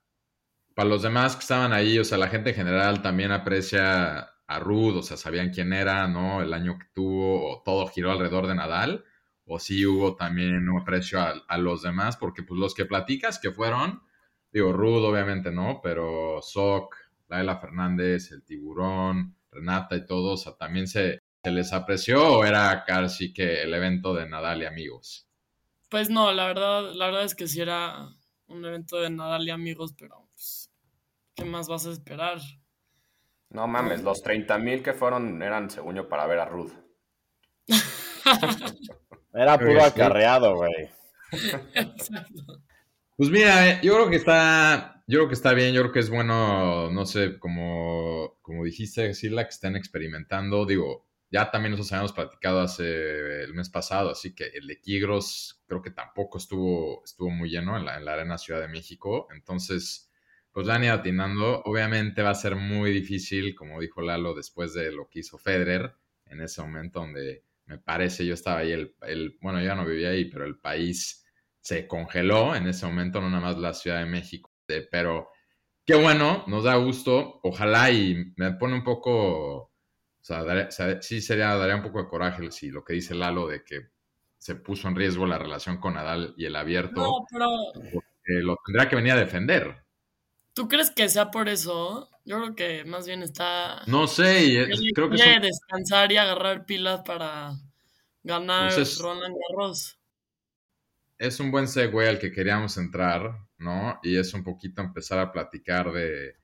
para 0.75 0.88
los 0.88 1.02
demás 1.02 1.35
que 1.35 1.40
estaban 1.40 1.73
ahí, 1.73 1.99
o 1.99 2.04
sea, 2.04 2.18
la 2.18 2.28
gente 2.28 2.50
en 2.50 2.57
general 2.57 3.02
también 3.02 3.33
aprecia 3.33 4.30
a 4.48 4.58
Rude, 4.58 4.98
o 4.98 5.02
sea, 5.02 5.16
sabían 5.16 5.50
quién 5.50 5.72
era, 5.72 6.08
¿no? 6.08 6.42
El 6.42 6.54
año 6.54 6.78
que 6.78 6.86
tuvo, 6.94 7.52
o 7.52 7.62
todo 7.62 7.86
giró 7.86 8.10
alrededor 8.10 8.46
de 8.46 8.54
Nadal, 8.54 9.04
o 9.44 9.58
si 9.58 9.84
hubo 9.86 10.16
también 10.16 10.68
un 10.68 10.80
aprecio 10.80 11.20
a, 11.20 11.58
los 11.58 11.82
demás, 11.82 12.16
porque 12.16 12.42
pues 12.42 12.58
los 12.58 12.74
que 12.74 12.86
platicas 12.86 13.38
que 13.38 13.52
fueron, 13.52 14.02
digo, 14.50 14.72
Rudo 14.72 15.08
obviamente 15.08 15.52
no, 15.52 15.80
pero 15.82 16.40
Soc, 16.42 16.96
Laila 17.28 17.58
Fernández, 17.58 18.32
el 18.32 18.42
Tiburón, 18.42 19.36
Renata 19.50 19.96
y 19.96 20.06
todos, 20.06 20.56
también 20.58 20.88
se, 20.88 21.20
se 21.42 21.50
les 21.50 21.72
apreció 21.74 22.38
o 22.38 22.44
era 22.44 22.84
casi 22.86 23.34
que 23.34 23.62
el 23.62 23.74
evento 23.74 24.14
de 24.14 24.28
Nadal 24.28 24.62
y 24.62 24.66
amigos. 24.66 25.28
Pues 25.90 26.08
no, 26.08 26.32
la 26.32 26.46
verdad, 26.46 26.92
la 26.94 27.06
verdad 27.06 27.24
es 27.24 27.34
que 27.34 27.48
sí 27.48 27.60
era 27.60 28.08
un 28.46 28.64
evento 28.64 28.98
de 28.98 29.10
Nadal 29.10 29.46
y 29.46 29.50
amigos, 29.50 29.94
pero 29.98 30.26
pues, 30.32 30.70
¿qué 31.34 31.44
más 31.44 31.68
vas 31.68 31.86
a 31.86 31.92
esperar? 31.92 32.38
No 33.50 33.66
mames, 33.66 34.02
los 34.02 34.22
30 34.22 34.58
mil 34.58 34.82
que 34.82 34.92
fueron 34.92 35.42
eran, 35.42 35.70
según 35.70 35.96
yo, 35.96 36.08
para 36.08 36.26
ver 36.26 36.38
a 36.38 36.44
Ruth. 36.44 36.72
Era 39.34 39.58
puro 39.58 39.82
acarreado, 39.82 40.56
güey. 40.56 40.90
Pues 43.16 43.30
mira, 43.30 43.68
eh, 43.68 43.80
yo 43.82 43.94
creo 43.94 44.10
que 44.10 44.16
está, 44.16 45.02
yo 45.06 45.18
creo 45.18 45.28
que 45.28 45.34
está 45.34 45.52
bien, 45.52 45.74
yo 45.74 45.80
creo 45.82 45.92
que 45.92 45.98
es 46.00 46.10
bueno, 46.10 46.90
no 46.90 47.04
sé, 47.04 47.38
como, 47.38 48.38
como 48.42 48.64
dijiste, 48.64 49.12
la 49.30 49.44
que 49.44 49.50
estén 49.50 49.76
experimentando, 49.76 50.64
digo, 50.64 51.08
ya 51.30 51.50
también 51.50 51.72
nosotros 51.72 51.92
habíamos 51.92 52.12
platicado 52.12 52.60
hace 52.60 53.42
el 53.42 53.54
mes 53.54 53.68
pasado, 53.68 54.10
así 54.10 54.34
que 54.34 54.46
el 54.54 54.66
de 54.66 54.80
Quigros 54.80 55.62
creo 55.66 55.82
que 55.82 55.90
tampoco 55.90 56.38
estuvo, 56.38 57.02
estuvo 57.04 57.30
muy 57.30 57.50
lleno 57.50 57.76
en 57.76 57.84
la, 57.84 57.98
en 57.98 58.04
la 58.04 58.14
Arena 58.14 58.38
Ciudad 58.38 58.60
de 58.60 58.68
México. 58.68 59.28
Entonces, 59.34 60.07
pues 60.58 60.66
la 60.66 60.74
han 60.74 60.82
ido 60.82 60.94
atinando. 60.94 61.62
Obviamente 61.66 62.20
va 62.20 62.30
a 62.30 62.34
ser 62.34 62.56
muy 62.56 62.90
difícil, 62.90 63.54
como 63.54 63.80
dijo 63.80 64.02
Lalo, 64.02 64.34
después 64.34 64.74
de 64.74 64.90
lo 64.90 65.08
que 65.08 65.20
hizo 65.20 65.38
Federer, 65.38 65.94
en 66.26 66.40
ese 66.40 66.60
momento 66.62 66.98
donde 66.98 67.44
me 67.66 67.78
parece, 67.78 68.26
yo 68.26 68.34
estaba 68.34 68.58
ahí, 68.58 68.72
el, 68.72 68.92
el 69.02 69.38
bueno, 69.40 69.62
yo 69.62 69.72
no 69.76 69.86
vivía 69.86 70.08
ahí, 70.08 70.24
pero 70.24 70.44
el 70.44 70.58
país 70.58 71.24
se 71.60 71.86
congeló 71.86 72.56
en 72.56 72.66
ese 72.66 72.86
momento, 72.86 73.20
no 73.20 73.30
nada 73.30 73.40
más 73.40 73.56
la 73.56 73.72
Ciudad 73.72 74.00
de 74.00 74.06
México, 74.06 74.52
pero 74.90 75.28
qué 75.86 75.94
bueno, 75.94 76.42
nos 76.48 76.64
da 76.64 76.74
gusto, 76.74 77.38
ojalá 77.44 77.92
y 77.92 78.32
me 78.34 78.50
pone 78.54 78.74
un 78.74 78.82
poco 78.82 79.58
o 79.58 79.70
sea, 80.20 80.72
sí 81.00 81.20
sería, 81.20 81.54
daría 81.54 81.76
un 81.76 81.84
poco 81.84 82.02
de 82.02 82.08
coraje 82.08 82.50
si 82.50 82.72
lo 82.72 82.84
que 82.84 82.94
dice 82.94 83.14
Lalo 83.14 83.46
de 83.46 83.62
que 83.62 83.90
se 84.36 84.56
puso 84.56 84.88
en 84.88 84.96
riesgo 84.96 85.24
la 85.24 85.38
relación 85.38 85.78
con 85.78 85.94
Nadal 85.94 86.34
y 86.36 86.46
el 86.46 86.56
abierto. 86.56 87.00
No, 87.00 87.26
pero... 87.30 87.46
lo 88.24 88.56
tendría 88.66 88.88
que 88.88 88.96
venir 88.96 89.12
a 89.12 89.16
defender. 89.18 89.86
¿Tú 90.58 90.66
crees 90.66 90.90
que 90.90 91.08
sea 91.08 91.30
por 91.30 91.48
eso? 91.48 92.10
Yo 92.24 92.40
creo 92.40 92.56
que 92.56 92.84
más 92.84 93.06
bien 93.06 93.22
está... 93.22 93.82
No 93.86 94.08
sé, 94.08 94.66
creo 94.92 95.08
que... 95.08 95.14
Quiere 95.14 95.38
descansar 95.38 96.10
y 96.10 96.16
agarrar 96.16 96.66
pilas 96.66 97.02
para 97.06 97.52
ganar 98.24 98.72
Roland 98.98 99.36
Garros. 99.48 100.00
Es 101.16 101.38
un 101.38 101.52
buen 101.52 101.68
segue 101.68 102.08
al 102.08 102.18
que 102.18 102.32
queríamos 102.32 102.76
entrar, 102.76 103.38
¿no? 103.58 104.00
Y 104.02 104.16
es 104.16 104.34
un 104.34 104.42
poquito 104.42 104.82
empezar 104.82 105.20
a 105.20 105.30
platicar 105.30 105.92
de... 105.92 106.34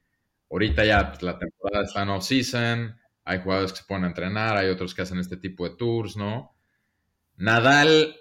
Ahorita 0.48 0.84
ya 0.84 1.10
pues, 1.10 1.24
la 1.24 1.36
temporada 1.36 1.84
está 1.84 2.04
en 2.04 2.10
off-season, 2.10 2.96
hay 3.24 3.40
jugadores 3.40 3.72
que 3.72 3.78
se 3.78 3.84
ponen 3.84 4.04
a 4.04 4.08
entrenar, 4.10 4.56
hay 4.56 4.68
otros 4.68 4.94
que 4.94 5.02
hacen 5.02 5.18
este 5.18 5.38
tipo 5.38 5.68
de 5.68 5.74
tours, 5.74 6.16
¿no? 6.16 6.54
Nadal, 7.34 8.14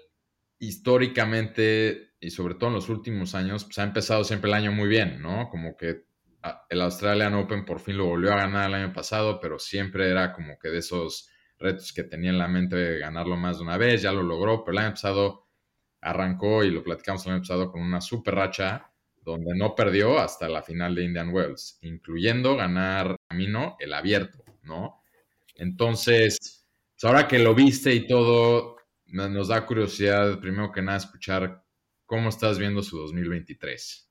históricamente, 0.58 2.13
y 2.24 2.30
sobre 2.30 2.54
todo 2.54 2.68
en 2.68 2.74
los 2.76 2.88
últimos 2.88 3.34
años, 3.34 3.64
pues 3.64 3.78
ha 3.78 3.84
empezado 3.84 4.24
siempre 4.24 4.50
el 4.50 4.54
año 4.54 4.72
muy 4.72 4.88
bien, 4.88 5.20
¿no? 5.20 5.48
Como 5.50 5.76
que 5.76 6.04
ah, 6.42 6.66
el 6.70 6.80
Australian 6.80 7.34
Open 7.34 7.64
por 7.64 7.80
fin 7.80 7.98
lo 7.98 8.06
volvió 8.06 8.32
a 8.32 8.36
ganar 8.36 8.68
el 8.68 8.74
año 8.74 8.92
pasado, 8.92 9.38
pero 9.40 9.58
siempre 9.58 10.10
era 10.10 10.32
como 10.32 10.58
que 10.58 10.68
de 10.68 10.78
esos 10.78 11.28
retos 11.58 11.92
que 11.92 12.04
tenía 12.04 12.30
en 12.30 12.38
la 12.38 12.48
mente 12.48 12.98
ganarlo 12.98 13.36
más 13.36 13.58
de 13.58 13.64
una 13.64 13.78
vez, 13.78 14.02
ya 14.02 14.12
lo 14.12 14.22
logró, 14.22 14.64
pero 14.64 14.78
el 14.78 14.84
año 14.84 14.94
pasado 14.94 15.48
arrancó 16.00 16.64
y 16.64 16.70
lo 16.70 16.82
platicamos 16.82 17.24
el 17.26 17.32
año 17.32 17.42
pasado 17.42 17.70
con 17.70 17.82
una 17.82 18.00
super 18.00 18.34
racha 18.34 18.90
donde 19.22 19.54
no 19.56 19.74
perdió 19.74 20.18
hasta 20.18 20.48
la 20.48 20.62
final 20.62 20.94
de 20.94 21.04
Indian 21.04 21.30
Wells, 21.30 21.78
incluyendo 21.82 22.56
ganar 22.56 23.16
camino 23.28 23.76
el 23.78 23.92
abierto. 23.94 24.44
¿no? 24.62 25.02
Entonces, 25.54 26.66
pues, 26.94 27.04
ahora 27.04 27.28
que 27.28 27.38
lo 27.38 27.54
viste 27.54 27.94
y 27.94 28.06
todo, 28.06 28.76
nos 29.06 29.48
da 29.48 29.64
curiosidad, 29.66 30.40
primero 30.40 30.72
que 30.72 30.82
nada, 30.82 30.98
escuchar 30.98 31.63
cómo 32.06 32.28
estás 32.28 32.58
viendo 32.58 32.82
su 32.82 32.98
2023. 32.98 34.10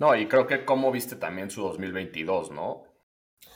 No, 0.00 0.16
y 0.16 0.26
creo 0.26 0.46
que 0.46 0.64
cómo 0.64 0.90
viste 0.90 1.16
también 1.16 1.50
su 1.50 1.62
2022, 1.62 2.50
¿no? 2.50 2.84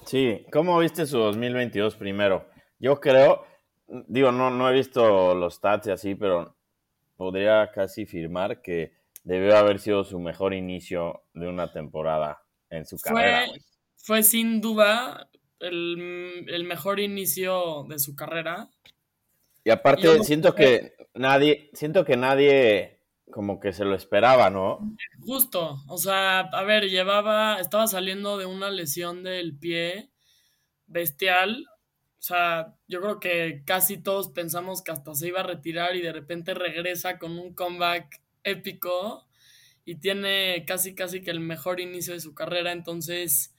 Sí, 0.07 0.47
¿cómo 0.53 0.79
viste 0.79 1.07
su 1.07 1.19
2022 1.19 1.97
primero? 1.97 2.49
Yo 2.79 3.01
creo, 3.01 3.47
digo, 3.87 4.33
no, 4.33 4.51
no 4.51 4.69
he 4.69 4.73
visto 4.73 5.35
los 5.35 5.55
stats 5.55 5.89
y 5.89 5.91
así, 5.91 6.15
pero 6.15 6.57
podría 7.17 7.71
casi 7.73 8.07
firmar 8.07 8.63
que 8.63 8.93
debió 9.25 9.57
haber 9.57 9.79
sido 9.79 10.05
su 10.05 10.19
mejor 10.19 10.55
inicio 10.55 11.25
de 11.35 11.49
una 11.49 11.71
temporada 11.73 12.43
en 12.71 12.87
su 12.87 12.99
carrera. 12.99 13.47
Fue 13.97 14.23
sin 14.23 14.61
duda 14.63 15.29
el, 15.59 16.65
mejor 16.65 17.01
inicio 17.01 17.85
de 17.89 17.99
su 17.99 18.17
carrera. 18.17 18.71
Y 19.63 19.71
aparte, 19.71 20.25
siento 20.25 20.55
que 20.55 20.95
nadie, 21.15 21.71
siento 21.75 22.05
que 22.05 22.17
nadie 22.17 23.00
como 23.31 23.61
que 23.61 23.73
se 23.73 23.85
lo 23.85 23.95
esperaba, 23.95 24.51
¿no? 24.51 24.79
Justo, 25.21 25.83
o 25.89 25.99
sea, 25.99 26.41
a 26.41 26.63
ver, 26.65 26.89
llevaba, 26.89 27.61
estaba 27.61 27.87
saliendo 27.87 28.39
de 28.39 28.47
una 28.47 28.71
lesión 28.71 29.23
del 29.23 29.57
pie 29.57 30.11
bestial. 30.87 31.67
O 32.19 32.23
sea, 32.23 32.75
yo 32.87 33.01
creo 33.01 33.21
que 33.21 33.63
casi 33.65 33.99
todos 33.99 34.29
pensamos 34.29 34.83
que 34.83 34.93
hasta 34.93 35.15
se 35.15 35.29
iba 35.29 35.41
a 35.41 35.45
retirar 35.45 35.97
y 35.97 36.03
de 36.03 36.13
repente 36.13 36.55
regresa 36.55 37.19
con 37.19 37.39
un 37.39 37.55
comeback 37.55 38.21
épico 38.45 39.27
y 39.85 39.97
tiene 39.97 40.65
casi 40.67 40.95
casi 40.95 41.23
que 41.23 41.31
el 41.31 41.41
mejor 41.41 41.81
inicio 41.81 42.13
de 42.13 42.21
su 42.21 42.35
carrera. 42.35 42.73
Entonces, 42.73 43.55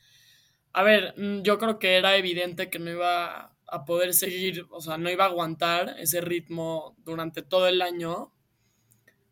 a 0.73 0.83
ver, 0.83 1.13
mm, 1.17 1.41
yo 1.41 1.57
creo 1.57 1.79
que 1.79 1.95
era 1.97 2.15
evidente 2.17 2.69
que 2.69 2.79
no 2.79 2.91
iba 2.91 3.55
a 3.67 3.85
poder 3.85 4.13
seguir, 4.13 4.67
o 4.69 4.81
sea, 4.81 4.97
no 4.97 5.09
iba 5.09 5.23
a 5.25 5.27
aguantar 5.27 5.95
ese 5.99 6.21
ritmo 6.21 6.95
durante 6.99 7.41
todo 7.41 7.67
el 7.67 7.81
año, 7.81 8.33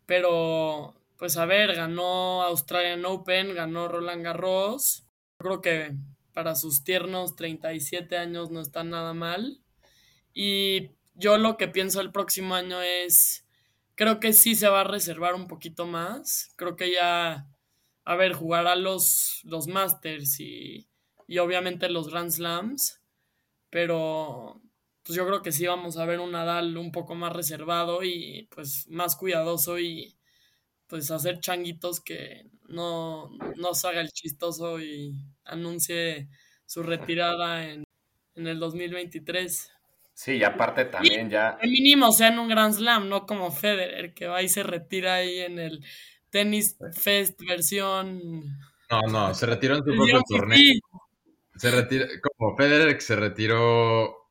pero 0.09 0.95
pues 1.17 1.37
a 1.37 1.45
ver, 1.45 1.75
ganó 1.75 2.41
Australian 2.41 3.05
Open, 3.05 3.53
ganó 3.53 3.87
Roland 3.87 4.23
Garros, 4.23 5.05
creo 5.37 5.61
que 5.61 5.93
para 6.33 6.55
sus 6.55 6.83
tiernos 6.83 7.35
37 7.35 8.17
años 8.17 8.51
no 8.51 8.61
está 8.61 8.83
nada 8.83 9.13
mal. 9.13 9.61
Y 10.33 10.91
yo 11.15 11.37
lo 11.37 11.57
que 11.57 11.67
pienso 11.67 12.01
el 12.01 12.11
próximo 12.11 12.55
año 12.55 12.81
es, 12.81 13.45
creo 13.95 14.19
que 14.19 14.33
sí 14.33 14.55
se 14.55 14.69
va 14.69 14.81
a 14.81 14.85
reservar 14.85 15.35
un 15.35 15.47
poquito 15.47 15.85
más, 15.85 16.53
creo 16.55 16.75
que 16.75 16.91
ya, 16.91 17.47
a 18.05 18.15
ver, 18.15 18.33
jugará 18.33 18.75
los, 18.75 19.41
los 19.43 19.67
Masters 19.67 20.39
y 20.39 20.89
y 21.29 21.37
obviamente 21.37 21.89
los 21.89 22.09
Grand 22.09 22.31
Slams, 22.31 23.03
pero 23.69 24.63
pues 25.09 25.17
yo 25.17 25.25
creo 25.25 25.41
que 25.41 25.51
sí 25.51 25.65
vamos 25.65 25.97
a 25.97 26.05
ver 26.05 26.19
un 26.19 26.33
Nadal 26.33 26.77
un 26.77 26.91
poco 26.91 27.15
más 27.15 27.33
reservado 27.33 28.03
y 28.03 28.47
pues 28.53 28.85
más 28.89 29.15
cuidadoso 29.15 29.79
y 29.79 30.15
pues 30.85 31.09
hacer 31.09 31.39
changuitos 31.39 31.99
que 31.99 32.45
no, 32.67 33.31
no 33.55 33.73
se 33.73 33.87
haga 33.87 34.01
el 34.01 34.11
chistoso 34.11 34.79
y 34.79 35.15
anuncie 35.45 36.29
su 36.67 36.83
retirada 36.83 37.65
en, 37.65 37.85
el 38.35 38.59
2023. 38.59 39.71
Sí, 40.13 40.33
y 40.33 40.43
aparte 40.43 40.85
también 40.85 41.27
ya... 41.27 41.57
El 41.59 41.71
mínimo 41.71 42.11
sea 42.11 42.27
en 42.27 42.37
un 42.37 42.47
Grand 42.47 42.75
Slam, 42.75 43.09
no 43.09 43.25
como 43.25 43.51
Federer, 43.51 44.13
que 44.13 44.27
va 44.27 44.43
y 44.43 44.47
se 44.47 44.61
retira 44.61 45.15
ahí 45.15 45.39
en 45.39 45.57
el 45.57 45.83
Tennis 46.29 46.77
Fest 46.93 47.41
versión... 47.47 48.43
No, 48.91 49.01
no, 49.09 49.33
se 49.33 49.47
retiró 49.47 49.75
en 49.75 49.83
su 49.83 49.91
propio 49.91 50.21
torneo. 50.29 50.59
Se 51.55 51.71
retira, 51.71 52.05
como 52.37 52.55
Federer 52.55 52.93
que 52.93 53.01
se 53.01 53.15
retiró 53.15 54.28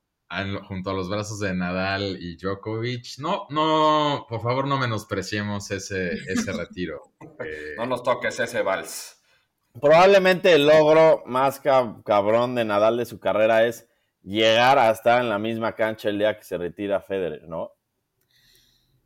junto 0.66 0.90
a 0.90 0.94
los 0.94 1.08
brazos 1.08 1.40
de 1.40 1.54
Nadal 1.54 2.18
y 2.20 2.36
Djokovic. 2.36 3.18
No, 3.18 3.46
no, 3.50 4.26
por 4.28 4.42
favor 4.42 4.66
no 4.66 4.78
menospreciemos 4.78 5.70
ese, 5.70 6.12
ese 6.12 6.52
retiro. 6.52 7.02
no 7.78 7.86
nos 7.86 8.02
toques 8.02 8.38
ese 8.40 8.62
vals. 8.62 9.20
Probablemente 9.80 10.52
el 10.52 10.66
logro 10.66 11.22
más 11.26 11.60
cabrón 11.60 12.54
de 12.54 12.64
Nadal 12.64 12.96
de 12.96 13.06
su 13.06 13.20
carrera 13.20 13.66
es 13.66 13.88
llegar 14.22 14.78
a 14.78 14.90
estar 14.90 15.22
en 15.22 15.28
la 15.28 15.38
misma 15.38 15.74
cancha 15.74 16.08
el 16.08 16.18
día 16.18 16.36
que 16.36 16.44
se 16.44 16.58
retira 16.58 17.00
Federer, 17.00 17.48
¿no? 17.48 17.72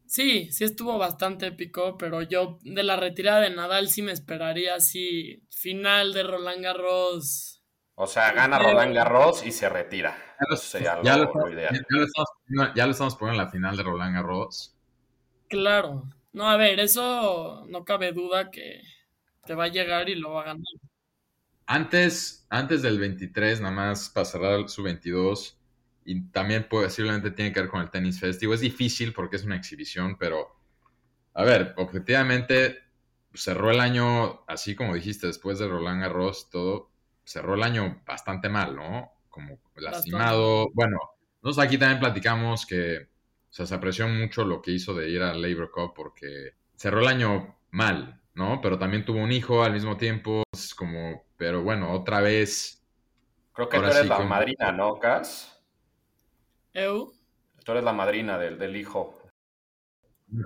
Sí, 0.07 0.51
sí 0.53 0.65
estuvo 0.65 0.99
bastante 0.99 1.47
épico, 1.47 1.97
pero 1.97 2.23
yo 2.23 2.59
de 2.63 2.83
la 2.83 2.97
retirada 2.97 3.41
de 3.41 3.51
Nadal 3.51 3.89
sí 3.89 4.03
me 4.03 4.13
esperaría 4.13 4.75
así, 4.75 5.43
final 5.51 6.13
de 6.13 6.23
Roland 6.23 6.63
Garros 6.63 7.62
o 7.95 8.07
sea, 8.07 8.33
gana 8.33 8.59
Roland 8.59 8.95
Garros 8.95 9.45
y 9.45 9.53
se 9.53 9.69
retira. 9.69 10.17
Ya 11.03 11.17
lo, 11.17 11.25
estamos, 12.85 13.17
poniendo 13.17 13.43
en 13.43 13.47
la 13.47 13.51
final 13.51 13.77
de 13.77 13.83
Roland 13.83 14.15
Garros. 14.15 14.77
Claro. 15.49 16.05
No, 16.33 16.49
a 16.49 16.57
ver, 16.57 16.81
eso 16.81 17.67
no 17.69 17.85
cabe 17.85 18.13
duda 18.13 18.51
que, 18.51 18.81
te 19.45 19.55
va 19.55 19.65
a 19.65 19.69
llegar 19.69 20.09
y 20.09 20.15
lo 20.15 20.33
va 20.33 20.43
a 20.43 20.45
ganar. 20.45 20.65
Antes, 21.67 22.47
antes 22.49 22.83
del 22.83 22.99
23, 22.99 23.61
nada 23.61 23.75
más 23.75 24.09
para 24.11 24.25
cerrar 24.25 24.69
su 24.69 24.83
22, 24.83 25.59
y 26.05 26.23
también 26.31 26.67
posiblemente 26.69 27.31
tiene 27.31 27.53
que 27.53 27.61
ver 27.61 27.69
con 27.69 27.81
el 27.81 27.91
tenis 27.91 28.19
festivo. 28.19 28.55
Es 28.55 28.61
difícil 28.61 29.13
porque 29.13 29.37
es 29.37 29.45
una 29.45 29.57
exhibición, 29.57 30.17
pero 30.19 30.57
a 31.35 31.45
ver, 31.45 31.75
objetivamente 31.77 32.79
cerró 33.35 33.71
el 33.71 33.81
año, 33.81 34.45
así 34.47 34.75
como 34.75 34.95
dijiste, 34.95 35.27
después 35.27 35.59
de 35.59 35.69
Roland 35.69 36.03
Garros, 36.03 36.51
todo, 36.51 36.92
cerró 37.25 37.55
el 37.55 37.63
año 37.63 38.03
bastante 38.07 38.49
mal, 38.49 38.77
¿no? 38.77 39.13
Como 39.29 39.59
lastimado. 39.77 40.71
Bueno, 40.75 40.99
nosotros 41.43 41.67
aquí 41.67 41.79
también 41.79 42.01
platicamos 42.01 42.67
que 42.67 43.09
se 43.49 43.75
apreció 43.75 44.09
mucho 44.09 44.45
lo 44.45 44.63
que 44.63 44.71
hizo 44.71 44.95
de 44.95 45.11
ir 45.11 45.23
al 45.23 45.43
Labor 45.43 45.71
Cup 45.71 45.93
porque 45.95 46.55
cerró 46.75 47.01
el 47.01 47.09
año 47.09 47.59
mal, 47.71 48.21
¿no? 48.35 48.61
Pero 48.61 48.79
también 48.79 49.05
tuvo 49.05 49.19
un 49.19 49.33
hijo 49.33 49.63
al 49.63 49.73
mismo 49.73 49.97
tiempo, 49.97 50.43
es 50.53 50.75
como, 50.75 51.25
pero 51.37 51.63
bueno, 51.63 51.93
otra 51.93 52.21
vez. 52.21 52.83
Creo 53.53 53.69
que 53.69 53.79
tú 53.79 53.85
eres 53.85 54.07
la 54.07 54.21
madrina, 54.21 54.73
¿no, 54.73 54.99
Cas? 54.99 55.63
¿Eu? 56.73 57.13
Tú 57.65 57.73
eres 57.73 57.85
la 57.85 57.93
madrina 57.93 58.39
del, 58.39 58.59
del 58.59 58.77
hijo. 58.77 59.23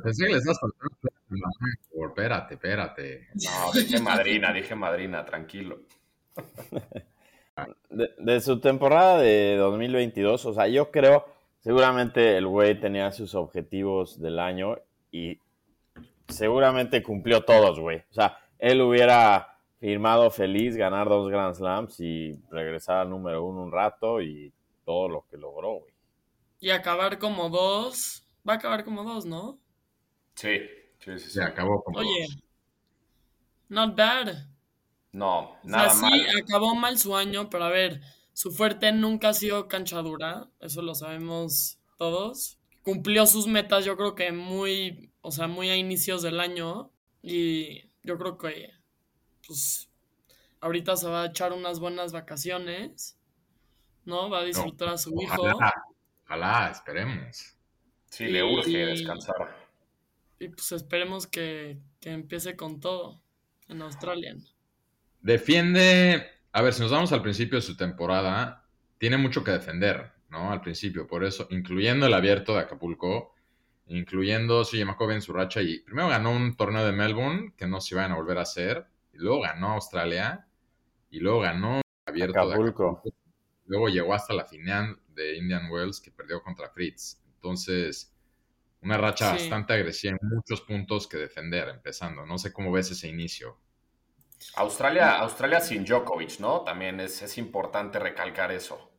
Pensé 0.02 0.26
que 0.26 0.32
les 0.32 0.42
estás 0.42 0.58
faltando. 0.60 0.96
Espérate, 2.08 2.54
espérate. 2.54 3.28
No, 3.34 3.72
dije 3.72 4.00
madrina, 4.00 4.52
dije 4.52 4.74
madrina, 4.74 5.24
tranquilo. 5.24 5.82
De, 7.88 8.10
de, 8.18 8.40
su 8.42 8.60
temporada 8.60 9.18
de 9.18 9.56
2022, 9.56 10.44
o 10.44 10.52
sea, 10.52 10.68
yo 10.68 10.90
creo, 10.90 11.24
seguramente 11.60 12.36
el 12.36 12.46
güey 12.46 12.78
tenía 12.78 13.10
sus 13.12 13.34
objetivos 13.34 14.20
del 14.20 14.38
año 14.38 14.76
y 15.10 15.40
seguramente 16.28 17.02
cumplió 17.02 17.44
todos, 17.44 17.80
güey. 17.80 17.98
O 18.10 18.14
sea, 18.14 18.38
él 18.58 18.82
hubiera 18.82 19.58
firmado 19.78 20.30
feliz 20.30 20.76
ganar 20.76 21.08
dos 21.08 21.30
Grand 21.30 21.54
Slams 21.54 22.00
y 22.00 22.38
regresar 22.50 22.98
al 22.98 23.10
número 23.10 23.44
uno 23.44 23.62
un 23.62 23.72
rato 23.72 24.20
y 24.20 24.52
todo 24.84 25.08
lo 25.08 25.26
que 25.30 25.36
logró, 25.36 25.80
güey. 25.80 25.92
Y 26.60 26.70
acabar 26.70 27.18
como 27.18 27.50
dos. 27.50 28.26
Va 28.48 28.54
a 28.54 28.56
acabar 28.56 28.84
como 28.84 29.02
dos, 29.02 29.26
¿no? 29.26 29.58
Sí, 30.34 30.60
sí, 30.98 31.18
sí. 31.18 31.30
Se 31.30 31.42
acabó 31.42 31.82
como 31.82 31.98
Oye, 31.98 32.26
dos. 32.26 32.38
not 33.68 33.96
bad. 33.96 34.34
No, 35.16 35.58
nada 35.62 35.88
o 35.88 35.94
sea, 35.94 36.10
sí, 36.10 36.26
acabó 36.42 36.74
mal 36.74 36.98
su 36.98 37.16
año, 37.16 37.48
pero 37.48 37.64
a 37.64 37.70
ver, 37.70 38.02
su 38.34 38.50
fuerte 38.50 38.92
nunca 38.92 39.30
ha 39.30 39.32
sido 39.32 39.66
cancha 39.66 40.02
dura, 40.02 40.50
eso 40.60 40.82
lo 40.82 40.94
sabemos 40.94 41.78
todos. 41.96 42.58
Cumplió 42.82 43.24
sus 43.24 43.46
metas, 43.46 43.86
yo 43.86 43.96
creo 43.96 44.14
que 44.14 44.30
muy, 44.30 45.10
o 45.22 45.32
sea, 45.32 45.46
muy 45.48 45.70
a 45.70 45.76
inicios 45.76 46.20
del 46.20 46.38
año. 46.38 46.90
Y 47.22 47.90
yo 48.02 48.18
creo 48.18 48.36
que, 48.36 48.72
pues, 49.46 49.88
ahorita 50.60 50.98
se 50.98 51.08
va 51.08 51.22
a 51.22 51.26
echar 51.28 51.54
unas 51.54 51.80
buenas 51.80 52.12
vacaciones, 52.12 53.18
¿no? 54.04 54.28
Va 54.28 54.40
a 54.40 54.44
disfrutar 54.44 54.90
a 54.90 54.98
su 54.98 55.18
hijo. 55.18 55.44
Ojalá, 56.26 56.70
esperemos. 56.70 57.56
Sí, 58.10 58.26
le 58.26 58.44
urge 58.44 58.84
descansar. 58.84 59.66
Y 60.38 60.50
pues 60.50 60.72
esperemos 60.72 61.26
que, 61.26 61.80
que 62.00 62.10
empiece 62.10 62.54
con 62.54 62.80
todo 62.80 63.22
en 63.68 63.80
Australia. 63.80 64.36
Defiende, 65.26 66.24
a 66.52 66.62
ver, 66.62 66.72
si 66.72 66.82
nos 66.82 66.92
vamos 66.92 67.10
al 67.10 67.20
principio 67.20 67.56
de 67.58 67.62
su 67.62 67.76
temporada, 67.76 68.64
tiene 68.96 69.16
mucho 69.16 69.42
que 69.42 69.50
defender, 69.50 70.12
¿no? 70.30 70.52
Al 70.52 70.60
principio, 70.60 71.08
por 71.08 71.24
eso, 71.24 71.48
incluyendo 71.50 72.06
el 72.06 72.14
abierto 72.14 72.54
de 72.54 72.60
Acapulco, 72.60 73.34
incluyendo 73.88 74.64
si 74.64 74.78
Yamaco 74.78 75.10
en 75.10 75.20
su 75.20 75.32
racha 75.32 75.62
y 75.62 75.80
primero 75.80 76.10
ganó 76.10 76.30
un 76.30 76.56
torneo 76.56 76.86
de 76.86 76.92
Melbourne 76.92 77.54
que 77.56 77.66
no 77.66 77.80
se 77.80 77.96
iban 77.96 78.12
a 78.12 78.14
volver 78.14 78.38
a 78.38 78.42
hacer, 78.42 78.86
y 79.12 79.18
luego 79.18 79.40
ganó 79.40 79.72
Australia 79.72 80.46
y 81.10 81.18
luego 81.18 81.40
ganó 81.40 81.80
abierto 82.06 82.38
Acapulco. 82.38 82.84
de 82.84 82.90
Acapulco. 82.90 83.02
Luego 83.64 83.88
llegó 83.88 84.14
hasta 84.14 84.32
la 84.32 84.44
final 84.44 85.00
de 85.08 85.38
Indian 85.38 85.68
Wells 85.72 86.00
que 86.00 86.12
perdió 86.12 86.40
contra 86.40 86.70
Fritz. 86.70 87.20
Entonces, 87.34 88.14
una 88.80 88.96
racha 88.96 89.30
Sí. 89.32 89.38
bastante 89.42 89.72
agresiva 89.72 90.16
en 90.22 90.28
muchos 90.28 90.60
puntos 90.60 91.08
que 91.08 91.16
defender, 91.16 91.68
empezando. 91.68 92.24
No 92.24 92.38
sé 92.38 92.52
cómo 92.52 92.70
ves 92.70 92.92
ese 92.92 93.08
inicio. 93.08 93.58
Australia, 94.56 95.18
Australia 95.20 95.60
sin 95.60 95.84
Djokovic, 95.84 96.40
¿no? 96.40 96.62
También 96.62 97.00
es, 97.00 97.22
es 97.22 97.38
importante 97.38 97.98
recalcar 97.98 98.50
eso. 98.52 98.92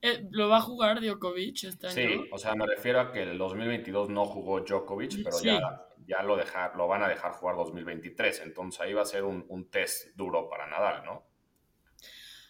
Eh, 0.00 0.26
¿Lo 0.30 0.48
va 0.48 0.58
a 0.58 0.60
jugar 0.60 1.00
Djokovic 1.00 1.64
este 1.64 1.88
Sí, 1.88 2.00
año? 2.00 2.26
o 2.30 2.38
sea, 2.38 2.54
me 2.54 2.66
refiero 2.66 3.00
a 3.00 3.12
que 3.12 3.22
el 3.22 3.36
2022 3.38 4.08
no 4.10 4.26
jugó 4.26 4.60
Djokovic, 4.60 5.22
pero 5.24 5.40
Sí. 5.40 5.46
ya, 5.46 5.58
ya 6.06 6.22
lo, 6.22 6.36
dejar, 6.36 6.76
lo 6.76 6.86
van 6.86 7.02
a 7.02 7.08
dejar 7.08 7.32
jugar 7.32 7.56
2023. 7.56 8.40
Entonces 8.42 8.80
ahí 8.80 8.92
va 8.92 9.02
a 9.02 9.06
ser 9.06 9.24
un, 9.24 9.44
un 9.48 9.68
test 9.70 10.14
duro 10.16 10.48
para 10.48 10.66
Nadal, 10.68 11.04
¿no? 11.04 11.24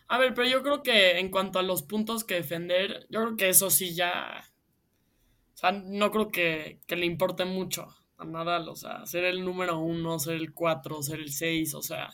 A 0.08 0.18
ver, 0.18 0.34
pero 0.34 0.48
yo 0.48 0.62
creo 0.62 0.82
que 0.82 1.18
en 1.18 1.30
cuanto 1.30 1.58
a 1.58 1.62
los 1.62 1.82
puntos 1.82 2.24
que 2.24 2.34
defender, 2.36 3.06
yo 3.10 3.22
creo 3.24 3.36
que 3.36 3.48
eso 3.50 3.70
sí 3.70 3.94
ya. 3.94 4.44
O 5.54 5.56
sea, 5.56 5.72
no 5.72 6.10
creo 6.10 6.28
que, 6.28 6.80
que 6.86 6.96
le 6.96 7.06
importe 7.06 7.44
mucho 7.44 7.88
a 8.16 8.24
Nadal. 8.24 8.68
O 8.68 8.76
sea, 8.76 9.04
ser 9.06 9.24
el 9.24 9.44
número 9.44 9.78
uno, 9.78 10.18
ser 10.18 10.36
el 10.36 10.54
cuatro, 10.54 11.02
ser 11.02 11.20
el 11.20 11.32
seis, 11.32 11.74
o 11.74 11.82
sea. 11.82 12.08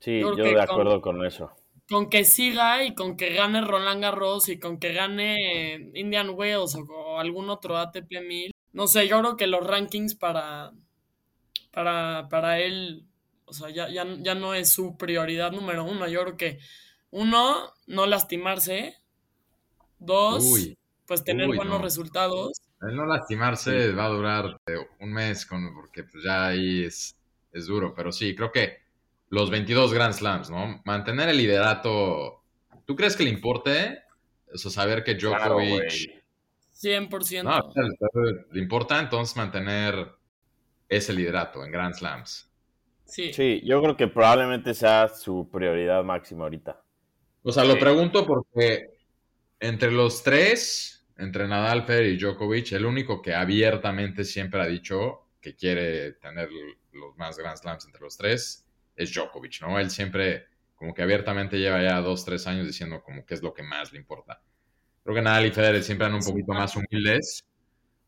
Sí, 0.00 0.20
Yo 0.20 0.34
de 0.34 0.60
acuerdo 0.60 1.00
con 1.00 1.24
eso. 1.24 1.50
Con 1.88 2.10
que 2.10 2.24
siga 2.24 2.84
y 2.84 2.94
con 2.94 3.16
que 3.16 3.32
gane 3.34 3.60
Roland 3.60 4.02
Garros 4.02 4.48
y 4.48 4.58
con 4.58 4.78
que 4.78 4.92
gane 4.92 5.90
Indian 5.94 6.30
Wells 6.30 6.74
o, 6.74 6.80
o 6.80 7.18
algún 7.18 7.48
otro 7.50 7.76
ATP 7.76 8.10
1000. 8.26 8.52
No 8.72 8.86
sé, 8.86 9.08
yo 9.08 9.20
creo 9.20 9.36
que 9.36 9.46
los 9.46 9.66
rankings 9.66 10.16
para, 10.16 10.72
para, 11.70 12.28
para 12.28 12.58
él, 12.60 13.06
o 13.44 13.52
sea, 13.52 13.70
ya, 13.70 13.88
ya, 13.88 14.04
ya 14.18 14.34
no 14.34 14.54
es 14.54 14.70
su 14.72 14.96
prioridad 14.96 15.52
número 15.52 15.84
uno. 15.84 16.08
Yo 16.08 16.22
creo 16.22 16.36
que, 16.36 16.58
uno, 17.10 17.72
no 17.86 18.06
lastimarse. 18.06 18.96
Dos, 19.98 20.44
Uy, 20.44 20.78
pues 21.06 21.24
tener 21.24 21.48
uy, 21.48 21.56
buenos 21.56 21.78
no. 21.78 21.82
resultados. 21.84 22.60
El 22.82 22.96
no 22.96 23.06
lastimarse 23.06 23.92
va 23.92 24.06
a 24.06 24.10
durar 24.10 24.60
eh, 24.66 24.76
un 25.00 25.12
mes 25.12 25.46
con, 25.46 25.74
porque 25.74 26.04
pues 26.04 26.22
ya 26.24 26.48
ahí 26.48 26.84
es, 26.84 27.16
es 27.52 27.66
duro, 27.66 27.94
pero 27.94 28.12
sí, 28.12 28.34
creo 28.34 28.52
que 28.52 28.85
los 29.36 29.50
22 29.50 29.92
Grand 29.92 30.14
Slams, 30.14 30.48
¿no? 30.48 30.80
Mantener 30.86 31.28
el 31.28 31.36
liderato, 31.36 32.42
¿tú 32.86 32.96
crees 32.96 33.14
que 33.14 33.24
le 33.24 33.28
importe? 33.28 33.98
O 34.50 34.56
sea, 34.56 34.70
saber 34.70 35.04
que 35.04 35.14
Claro, 35.14 35.56
Djokovic... 35.56 35.68
güey. 35.68 36.22
100%. 36.74 37.42
no, 37.42 37.72
le 38.50 38.60
importa 38.60 38.98
entonces 38.98 39.36
mantener 39.36 40.08
ese 40.88 41.12
liderato 41.12 41.62
en 41.62 41.70
Grand 41.70 41.94
Slams. 41.94 42.50
sí. 43.04 43.30
Sí, 43.34 43.60
yo 43.62 43.82
creo 43.82 43.94
que 43.94 44.08
probablemente 44.08 44.72
sea 44.72 45.08
su 45.08 45.50
prioridad 45.52 46.02
máxima 46.02 46.44
ahorita. 46.44 46.82
O 47.42 47.52
sea, 47.52 47.64
lo 47.64 47.78
pregunto 47.78 48.26
porque 48.26 48.90
entre 49.60 49.90
los 49.90 50.22
tres, 50.22 51.06
entre 51.18 51.46
Nadal, 51.46 51.84
Federer 51.84 52.12
y 52.12 52.18
Djokovic, 52.18 52.72
el 52.72 52.86
único 52.86 53.20
que 53.20 53.34
abiertamente 53.34 54.24
siempre 54.24 54.62
ha 54.62 54.66
dicho 54.66 55.28
que 55.42 55.54
quiere 55.54 56.12
tener 56.12 56.48
los 56.92 57.16
más 57.16 57.36
Grand 57.36 57.58
Slams 57.58 57.84
entre 57.84 58.00
los 58.00 58.16
tres 58.16 58.65
es 58.96 59.14
Djokovic, 59.14 59.60
¿no? 59.60 59.78
Él 59.78 59.90
siempre 59.90 60.46
como 60.74 60.94
que 60.94 61.02
abiertamente 61.02 61.58
lleva 61.58 61.82
ya 61.82 62.00
dos, 62.00 62.24
tres 62.24 62.46
años 62.46 62.66
diciendo 62.66 63.02
como 63.02 63.24
que 63.24 63.34
es 63.34 63.42
lo 63.42 63.54
que 63.54 63.62
más 63.62 63.92
le 63.92 63.98
importa. 63.98 64.42
Creo 65.02 65.14
que 65.14 65.22
Nadal 65.22 65.46
y 65.46 65.50
Federer 65.50 65.82
siempre 65.82 66.06
eran 66.06 66.18
un 66.18 66.24
poquito 66.24 66.52
más 66.52 66.76
humildes. 66.76 67.44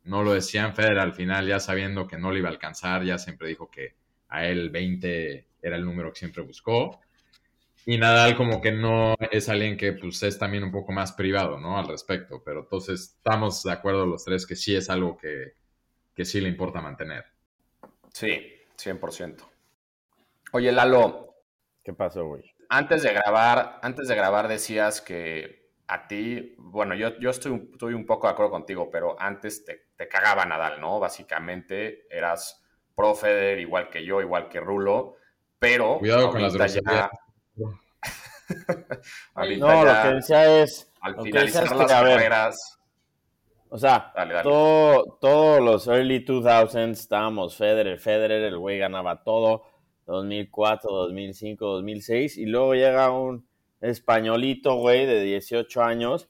No 0.04 0.22
lo 0.22 0.32
decían 0.32 0.74
Federer 0.74 0.98
al 0.98 1.14
final, 1.14 1.46
ya 1.46 1.60
sabiendo 1.60 2.06
que 2.06 2.18
no 2.18 2.30
le 2.30 2.40
iba 2.40 2.48
a 2.48 2.52
alcanzar, 2.52 3.04
ya 3.04 3.18
siempre 3.18 3.48
dijo 3.48 3.70
que 3.70 3.94
a 4.28 4.46
él 4.46 4.70
20 4.70 5.46
era 5.62 5.76
el 5.76 5.84
número 5.84 6.12
que 6.12 6.18
siempre 6.18 6.42
buscó. 6.42 7.00
Y 7.86 7.96
Nadal 7.96 8.36
como 8.36 8.60
que 8.60 8.72
no 8.72 9.14
es 9.30 9.48
alguien 9.48 9.76
que 9.76 9.92
pues 9.92 10.22
es 10.22 10.38
también 10.38 10.64
un 10.64 10.72
poco 10.72 10.92
más 10.92 11.12
privado, 11.12 11.58
¿no? 11.58 11.78
Al 11.78 11.88
respecto. 11.88 12.42
Pero 12.44 12.60
entonces 12.60 13.14
estamos 13.16 13.62
de 13.62 13.72
acuerdo 13.72 14.04
los 14.04 14.24
tres 14.24 14.46
que 14.46 14.56
sí 14.56 14.76
es 14.76 14.90
algo 14.90 15.16
que, 15.16 15.54
que 16.14 16.24
sí 16.24 16.40
le 16.40 16.48
importa 16.48 16.82
mantener. 16.82 17.24
Sí, 18.12 18.52
100%. 18.76 19.57
Oye, 20.52 20.72
Lalo, 20.72 21.34
¿Qué 21.82 21.92
pasó, 21.92 22.26
güey? 22.26 22.42
antes 22.68 23.02
de 23.02 23.12
grabar, 23.12 23.78
antes 23.82 24.08
de 24.08 24.14
grabar 24.14 24.48
decías 24.48 25.00
que 25.00 25.68
a 25.86 26.06
ti, 26.06 26.54
bueno, 26.58 26.94
yo, 26.94 27.18
yo 27.18 27.30
estoy, 27.30 27.68
estoy 27.72 27.94
un 27.94 28.04
poco 28.04 28.26
de 28.26 28.34
acuerdo 28.34 28.50
contigo, 28.50 28.90
pero 28.90 29.16
antes 29.18 29.64
te, 29.64 29.88
te 29.96 30.06
cagaba 30.08 30.44
Nadal, 30.44 30.80
¿no? 30.80 31.00
Básicamente 31.00 32.06
eras 32.14 32.62
pro 32.94 33.14
Federer, 33.14 33.58
igual 33.60 33.88
que 33.88 34.04
yo, 34.04 34.20
igual 34.20 34.48
que 34.48 34.60
Rulo, 34.60 35.16
pero 35.58 35.98
Cuidado 35.98 36.30
con 36.30 36.42
las 36.42 36.52
ahorita 36.54 36.66
ya- 36.66 36.80
groserías. 36.82 37.10
No, 39.58 39.84
ya, 39.84 40.02
lo 40.04 40.08
que 40.10 40.14
decía 40.16 40.62
es, 40.62 40.90
al 41.00 41.12
lo 41.12 41.22
que 41.22 41.30
decía 41.30 41.62
finalizar 41.62 41.64
es 41.64 41.70
que, 41.72 41.76
las 41.78 41.92
a 41.92 42.02
ver, 42.02 42.16
carreras, 42.16 42.78
o 43.70 43.78
sea, 43.78 44.12
Dale, 44.14 44.34
dale. 44.34 44.42
todo, 44.48 45.18
todos 45.20 45.60
los 45.60 45.86
early 45.86 46.24
2000s 46.24 46.90
estábamos 46.92 47.56
Federer, 47.56 47.98
Federer, 47.98 48.42
el 48.44 48.58
güey 48.58 48.78
ganaba 48.78 49.22
todo, 49.22 49.64
2004, 50.12 50.90
2005, 50.90 51.66
2006, 51.66 52.38
y 52.38 52.46
luego 52.46 52.74
llega 52.74 53.10
un 53.10 53.46
españolito, 53.80 54.76
güey, 54.76 55.06
de 55.06 55.22
18 55.22 55.82
años, 55.82 56.28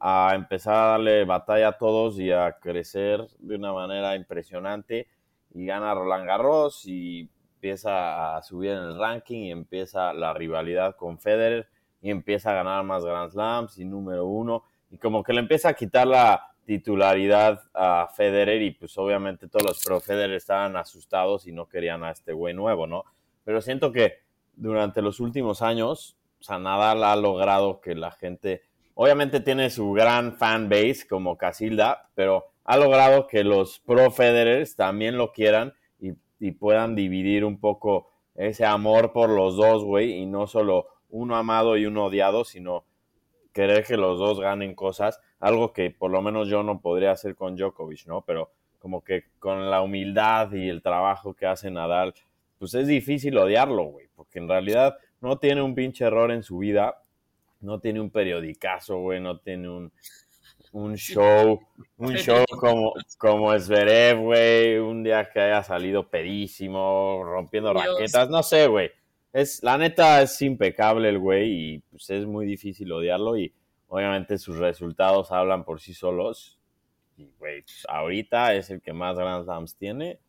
a 0.00 0.32
empezar 0.34 0.74
a 0.74 0.90
darle 0.92 1.24
batalla 1.24 1.68
a 1.68 1.78
todos 1.78 2.18
y 2.18 2.32
a 2.32 2.56
crecer 2.60 3.26
de 3.38 3.56
una 3.56 3.72
manera 3.72 4.16
impresionante, 4.16 5.08
y 5.52 5.66
gana 5.66 5.94
Roland 5.94 6.26
Garros 6.26 6.86
y 6.86 7.28
empieza 7.56 8.36
a 8.36 8.42
subir 8.42 8.70
en 8.70 8.78
el 8.78 8.98
ranking 8.98 9.40
y 9.40 9.50
empieza 9.50 10.14
la 10.14 10.32
rivalidad 10.32 10.96
con 10.96 11.18
Federer 11.18 11.68
y 12.00 12.10
empieza 12.10 12.52
a 12.52 12.54
ganar 12.54 12.84
más 12.84 13.04
Grand 13.04 13.30
Slams 13.30 13.78
y 13.78 13.84
número 13.84 14.24
uno 14.26 14.64
y 14.90 14.96
como 14.96 15.22
que 15.22 15.32
le 15.32 15.40
empieza 15.40 15.68
a 15.68 15.74
quitar 15.74 16.06
la 16.06 16.49
titularidad 16.70 17.64
a 17.74 18.06
Federer 18.14 18.62
y 18.62 18.70
pues 18.70 18.96
obviamente 18.96 19.48
todos 19.48 19.66
los 19.66 19.84
pro 19.84 19.98
Federer 19.98 20.36
estaban 20.36 20.76
asustados 20.76 21.48
y 21.48 21.52
no 21.52 21.66
querían 21.66 22.04
a 22.04 22.12
este 22.12 22.32
güey 22.32 22.54
nuevo, 22.54 22.86
¿no? 22.86 23.02
Pero 23.42 23.60
siento 23.60 23.90
que 23.90 24.18
durante 24.54 25.02
los 25.02 25.18
últimos 25.18 25.62
años, 25.62 26.16
o 26.40 26.44
sea, 26.44 26.60
Nadal 26.60 27.02
ha 27.02 27.16
logrado 27.16 27.80
que 27.80 27.96
la 27.96 28.12
gente, 28.12 28.62
obviamente 28.94 29.40
tiene 29.40 29.68
su 29.68 29.90
gran 29.90 30.34
fan 30.36 30.68
base 30.68 31.08
como 31.08 31.36
Casilda, 31.36 32.08
pero 32.14 32.52
ha 32.62 32.76
logrado 32.76 33.26
que 33.26 33.42
los 33.42 33.80
pro 33.80 34.12
Federers 34.12 34.76
también 34.76 35.18
lo 35.18 35.32
quieran 35.32 35.74
y, 35.98 36.12
y 36.38 36.52
puedan 36.52 36.94
dividir 36.94 37.44
un 37.44 37.58
poco 37.58 38.12
ese 38.36 38.64
amor 38.64 39.12
por 39.12 39.28
los 39.28 39.56
dos, 39.56 39.82
güey, 39.82 40.12
y 40.12 40.26
no 40.26 40.46
solo 40.46 40.86
uno 41.08 41.34
amado 41.34 41.76
y 41.76 41.86
uno 41.86 42.04
odiado, 42.04 42.44
sino 42.44 42.84
querer 43.52 43.84
que 43.84 43.96
los 43.96 44.20
dos 44.20 44.38
ganen 44.38 44.76
cosas, 44.76 45.20
algo 45.40 45.72
que 45.72 45.90
por 45.90 46.10
lo 46.10 46.22
menos 46.22 46.48
yo 46.48 46.62
no 46.62 46.80
podría 46.80 47.12
hacer 47.12 47.34
con 47.34 47.56
Djokovic, 47.56 48.06
¿no? 48.06 48.22
Pero 48.22 48.50
como 48.78 49.02
que 49.02 49.24
con 49.38 49.70
la 49.70 49.82
humildad 49.82 50.52
y 50.52 50.68
el 50.68 50.82
trabajo 50.82 51.34
que 51.34 51.46
hace 51.46 51.70
Nadal, 51.70 52.14
pues 52.58 52.74
es 52.74 52.86
difícil 52.86 53.36
odiarlo, 53.38 53.84
güey, 53.84 54.08
porque 54.14 54.38
en 54.38 54.48
realidad 54.48 54.96
no 55.20 55.38
tiene 55.38 55.62
un 55.62 55.74
pinche 55.74 56.04
error 56.04 56.30
en 56.30 56.42
su 56.42 56.58
vida, 56.58 57.00
no 57.60 57.80
tiene 57.80 58.00
un 58.00 58.10
periodicazo, 58.10 58.98
güey, 58.98 59.20
no 59.20 59.38
tiene 59.38 59.68
un, 59.68 59.92
un 60.72 60.94
show, 60.96 61.60
un 61.96 62.14
show 62.14 62.44
como, 62.58 62.94
como 63.18 63.58
Zverev, 63.58 64.18
güey, 64.18 64.78
un 64.78 65.02
día 65.02 65.28
que 65.30 65.40
haya 65.40 65.62
salido 65.62 66.08
pedísimo, 66.08 67.22
rompiendo 67.24 67.72
raquetas, 67.72 68.28
no 68.28 68.42
sé, 68.42 68.66
güey. 68.66 68.90
Es, 69.32 69.62
la 69.62 69.78
neta 69.78 70.22
es 70.22 70.40
impecable 70.42 71.08
el 71.08 71.18
güey 71.18 71.52
y 71.52 71.78
pues 71.78 72.10
es 72.10 72.26
muy 72.26 72.46
difícil 72.46 72.90
odiarlo 72.90 73.36
y 73.36 73.52
obviamente 73.90 74.38
sus 74.38 74.56
resultados 74.56 75.30
hablan 75.32 75.64
por 75.64 75.80
sí 75.80 75.92
solos. 75.92 76.58
Y 77.16 77.28
güey, 77.38 77.62
pues, 77.62 77.84
ahorita 77.88 78.54
es 78.54 78.70
el 78.70 78.80
que 78.80 78.94
más 78.94 79.16
Grand 79.16 79.44
Slams 79.44 79.76
tiene 79.76 80.20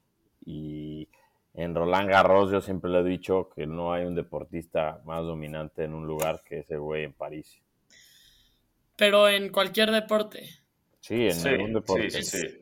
y 0.43 1.08
en 1.54 1.76
Roland 1.76 2.10
Garros 2.10 2.52
yo 2.52 2.60
siempre 2.60 2.89
le 2.89 3.00
he 3.00 3.04
dicho 3.04 3.50
que 3.56 3.67
no 3.67 3.93
hay 3.93 4.04
un 4.04 4.15
deportista 4.15 5.02
más 5.06 5.24
dominante 5.24 5.84
en 5.84 5.93
un 5.93 6.08
lugar 6.08 6.41
que 6.43 6.60
ese 6.60 6.78
güey 6.78 7.04
en 7.04 7.13
París. 7.13 7.62
Pero 8.97 9.30
en 9.30 9.50
cualquier 9.50 9.91
deporte. 9.91 10.50
Sí, 11.00 11.28
en 11.28 11.47
algún 11.47 11.74
deporte. 11.74 12.10
Sí, 12.10 12.24
sí, 12.24 12.58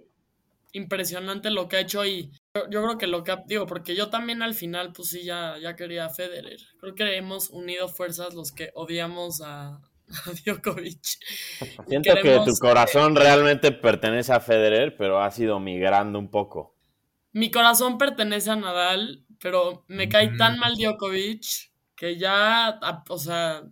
Impresionante 0.74 1.50
lo 1.50 1.68
que 1.68 1.78
ha 1.78 1.80
hecho 1.80 2.06
y 2.06 2.32
yo, 2.70 2.84
creo 2.84 2.98
que 2.98 3.08
lo 3.08 3.24
que 3.24 3.32
ha, 3.32 3.44
digo, 3.48 3.66
porque 3.66 3.96
yo 3.96 4.10
también 4.10 4.44
al 4.44 4.54
final 4.54 4.92
pues 4.92 5.10
sí 5.10 5.24
ya, 5.24 5.56
ya 5.60 5.76
quería 5.76 6.06
a 6.06 6.10
Federer. 6.10 6.60
Creo 6.80 6.94
que 6.94 7.16
hemos 7.16 7.50
unido 7.50 7.88
fuerzas 7.88 8.36
los 8.36 8.52
que 8.52 8.70
odiamos 8.76 9.42
a, 9.44 9.82
Djokovic. 10.45 11.19
Siento 11.88 12.15
que 12.22 12.39
tu 12.45 12.54
corazón 12.60 13.15
realmente 13.15 13.72
pertenece 13.72 14.34
a 14.34 14.39
Federer, 14.39 14.95
pero 14.98 15.22
ha 15.22 15.32
sido 15.32 15.60
migrando 15.60 16.19
un 16.19 16.30
poco. 16.30 16.76
Mi 17.32 17.52
corazón 17.52 17.98
pertenece 17.98 18.50
a 18.52 18.56
Nadal, 18.56 19.26
pero 19.39 19.86
me 19.88 20.10
cae 20.10 20.36
tan 20.38 20.58
mal 20.60 20.76
Djokovic 20.76 21.69
que 21.95 22.17
ya, 22.17 22.80
o 23.10 23.17
sea, 23.17 23.63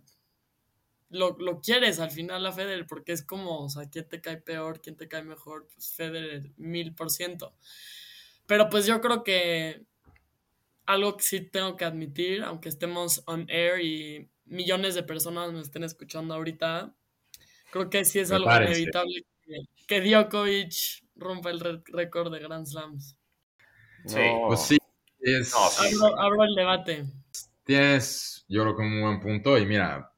lo, 1.10 1.36
lo, 1.38 1.60
quieres 1.60 1.98
al 1.98 2.10
final 2.10 2.44
a 2.46 2.52
Federer, 2.52 2.86
porque 2.86 3.12
es 3.12 3.22
como, 3.22 3.64
o 3.64 3.68
sea, 3.68 3.88
¿quién 3.88 4.06
te 4.06 4.20
cae 4.20 4.36
peor? 4.36 4.80
¿Quién 4.80 4.96
te 4.96 5.08
cae 5.08 5.22
mejor? 5.22 5.66
Pues 5.74 5.92
Federer, 5.94 6.52
mil 6.56 6.94
por 6.94 7.10
ciento. 7.10 7.54
Pero 8.46 8.68
pues 8.68 8.86
yo 8.86 9.00
creo 9.00 9.24
que 9.24 9.82
algo 10.86 11.16
que 11.16 11.22
sí 11.22 11.40
tengo 11.40 11.76
que 11.76 11.84
admitir, 11.84 12.42
aunque 12.42 12.68
estemos 12.68 13.22
on 13.26 13.46
air 13.48 13.80
y 13.80 14.30
millones 14.48 14.94
de 14.94 15.02
personas 15.02 15.52
me 15.52 15.60
estén 15.60 15.84
escuchando 15.84 16.34
ahorita, 16.34 16.94
creo 17.70 17.90
que 17.90 18.04
sí 18.04 18.18
es 18.18 18.30
algo 18.30 18.50
inevitable 18.54 19.24
que, 19.86 20.00
Djokovic 20.00 21.04
rompa 21.16 21.50
el 21.50 21.82
récord 21.86 22.32
de 22.32 22.40
Grand 22.40 22.66
Slams. 22.66 23.16
Sí, 24.04 24.20
pues 24.46 24.60
sí. 24.60 24.78
Es... 25.20 25.54
Abro, 25.54 26.20
abro 26.20 26.44
el 26.44 26.54
debate. 26.54 27.04
Tienes, 27.64 28.44
yo 28.48 28.62
creo 28.62 28.76
que 28.76 28.82
un 28.82 29.00
buen 29.00 29.20
punto 29.20 29.58
y 29.58 29.66
mira, 29.66 30.12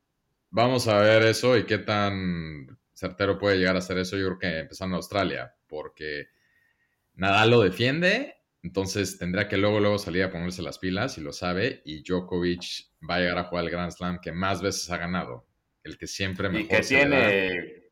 Vamos 0.52 0.88
a 0.88 0.98
ver 0.98 1.22
eso 1.22 1.56
y 1.56 1.64
qué 1.64 1.78
tan 1.78 2.76
certero 2.92 3.38
puede 3.38 3.58
llegar 3.58 3.76
a 3.76 3.80
ser 3.80 3.98
eso. 3.98 4.16
Yo 4.16 4.26
creo 4.26 4.38
que 4.38 4.58
empezando 4.58 4.94
en 4.94 4.96
Australia, 4.96 5.54
porque 5.68 6.26
Nadal 7.14 7.50
lo 7.50 7.60
defiende, 7.60 8.39
entonces 8.62 9.18
tendrá 9.18 9.48
que 9.48 9.56
luego, 9.56 9.80
luego 9.80 9.98
salir 9.98 10.22
a 10.24 10.30
ponerse 10.30 10.62
las 10.62 10.78
pilas 10.78 11.18
y 11.18 11.20
lo 11.20 11.32
sabe. 11.32 11.82
Y 11.84 12.02
Djokovic 12.02 12.90
va 13.08 13.16
a 13.16 13.20
llegar 13.20 13.38
a 13.38 13.44
jugar 13.44 13.64
el 13.64 13.70
Grand 13.70 13.92
Slam 13.92 14.20
que 14.20 14.32
más 14.32 14.62
veces 14.62 14.90
ha 14.90 14.96
ganado, 14.96 15.46
el 15.82 15.96
que 15.96 16.06
siempre 16.06 16.48
mejor 16.48 16.64
Y 16.64 16.68
que 16.68 16.80
tiene, 16.82 17.90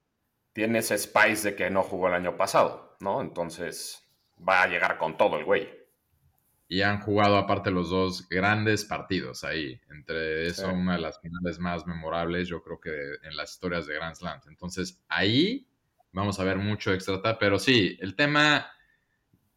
tiene 0.53 0.79
ese 0.81 0.99
spice 0.99 1.51
de 1.51 1.57
que 1.57 1.71
no 1.71 1.83
jugó 1.83 2.09
el 2.09 2.15
año 2.15 2.37
pasado, 2.37 2.97
¿no? 3.01 3.21
Entonces 3.21 4.09
va 4.47 4.63
a 4.63 4.69
llegar 4.69 4.99
con 4.99 5.17
todo 5.17 5.39
el 5.39 5.45
güey 5.45 5.79
y 6.69 6.83
han 6.83 7.01
jugado 7.01 7.39
aparte 7.39 7.71
los 7.71 7.89
dos 7.89 8.29
grandes 8.29 8.85
partidos 8.85 9.43
ahí. 9.43 9.81
Entre 9.91 10.47
eso, 10.47 10.69
una 10.69 10.97
de 10.97 11.01
las 11.01 11.19
finales 11.19 11.59
más 11.59 11.87
memorables, 11.87 12.47
yo 12.47 12.63
creo 12.63 12.79
que 12.79 12.91
en 13.23 13.37
las 13.37 13.53
historias 13.53 13.87
de 13.87 13.95
Grand 13.95 14.15
Slam. 14.15 14.41
Entonces, 14.49 15.03
ahí 15.09 15.67
vamos 16.13 16.39
a 16.39 16.45
ver 16.45 16.59
mucho 16.59 16.93
extra, 16.93 17.39
pero 17.39 17.59
sí, 17.59 17.97
el 18.01 18.15
tema 18.15 18.71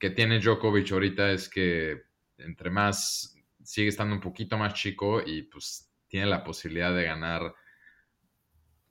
que 0.01 0.09
tiene 0.09 0.39
Djokovic 0.39 0.91
ahorita 0.91 1.31
es 1.31 1.47
que 1.47 2.05
entre 2.39 2.71
más 2.71 3.37
sigue 3.63 3.89
estando 3.89 4.15
un 4.15 4.19
poquito 4.19 4.57
más 4.57 4.73
chico 4.73 5.21
y 5.23 5.43
pues 5.43 5.93
tiene 6.07 6.25
la 6.25 6.43
posibilidad 6.43 6.91
de 6.93 7.03
ganar 7.03 7.53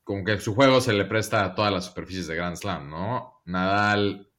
como 0.04 0.24
que 0.24 0.38
su 0.38 0.54
juego 0.54 0.80
se 0.80 0.92
le 0.92 1.04
presta 1.06 1.44
a 1.44 1.52
todas 1.52 1.72
las 1.72 1.86
superficies 1.86 2.28
de 2.28 2.36
Grand 2.36 2.54
Slam, 2.54 2.88
¿no? 2.88 3.42
Nadal, 3.44 4.30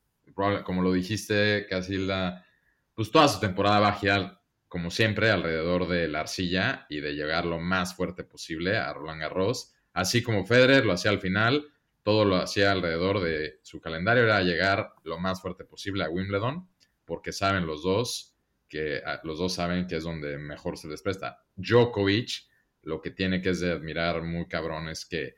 como 0.64 0.82
lo 0.82 0.94
dijiste, 0.94 1.68
Casilda, 1.70 2.46
pues 2.94 3.12
toda 3.12 3.28
su 3.28 3.42
temporada 3.42 3.82
va 3.82 3.90
a 3.90 4.00
girar, 4.00 4.42
como 4.70 4.92
siempre, 4.92 5.30
alrededor 5.30 5.90
de 5.90 6.08
la 6.08 6.22
arcilla 6.22 6.86
y 6.90 7.02
de 7.02 7.16
llegar 7.16 7.46
lo 7.46 7.60
más 7.60 7.96
fuerte 7.96 8.24
posible 8.24 8.78
a 8.78 8.94
Roland 8.94 9.20
Garros. 9.20 9.74
Así 9.92 10.24
como 10.24 10.46
Federer 10.46 10.86
lo 10.86 10.94
hacía 10.94 11.12
al 11.12 11.20
final, 11.20 11.71
todo 12.04 12.26
lo 12.26 12.38
hacía 12.38 12.72
alrededor 12.72 13.20
de 13.20 13.60
su 13.62 13.80
calendario, 13.80 14.24
era 14.24 14.42
llegar 14.42 14.94
lo 15.04 15.20
más 15.20 15.42
fuerte 15.42 15.66
posible 15.66 16.04
a 16.04 16.10
Wimbledon, 16.10 16.68
porque 17.06 17.32
saben 17.32 17.66
los 17.66 17.84
dos 17.84 18.36
que 18.68 19.02
ah, 19.06 19.20
los 19.24 19.38
dos 19.38 19.54
saben 19.54 19.86
que 19.86 19.98
es 19.98 20.04
donde 20.04 20.38
mejor 20.38 20.78
se 20.78 20.88
les 20.88 21.02
presta. 21.02 21.44
Djokovic, 21.58 22.48
lo 22.84 23.02
que 23.02 23.12
tiene 23.12 23.42
que 23.42 23.50
es 23.50 23.60
de 23.60 23.72
admirar 23.72 24.24
muy 24.24 24.48
cabrón 24.48 24.88
es 24.88 25.06
que 25.06 25.36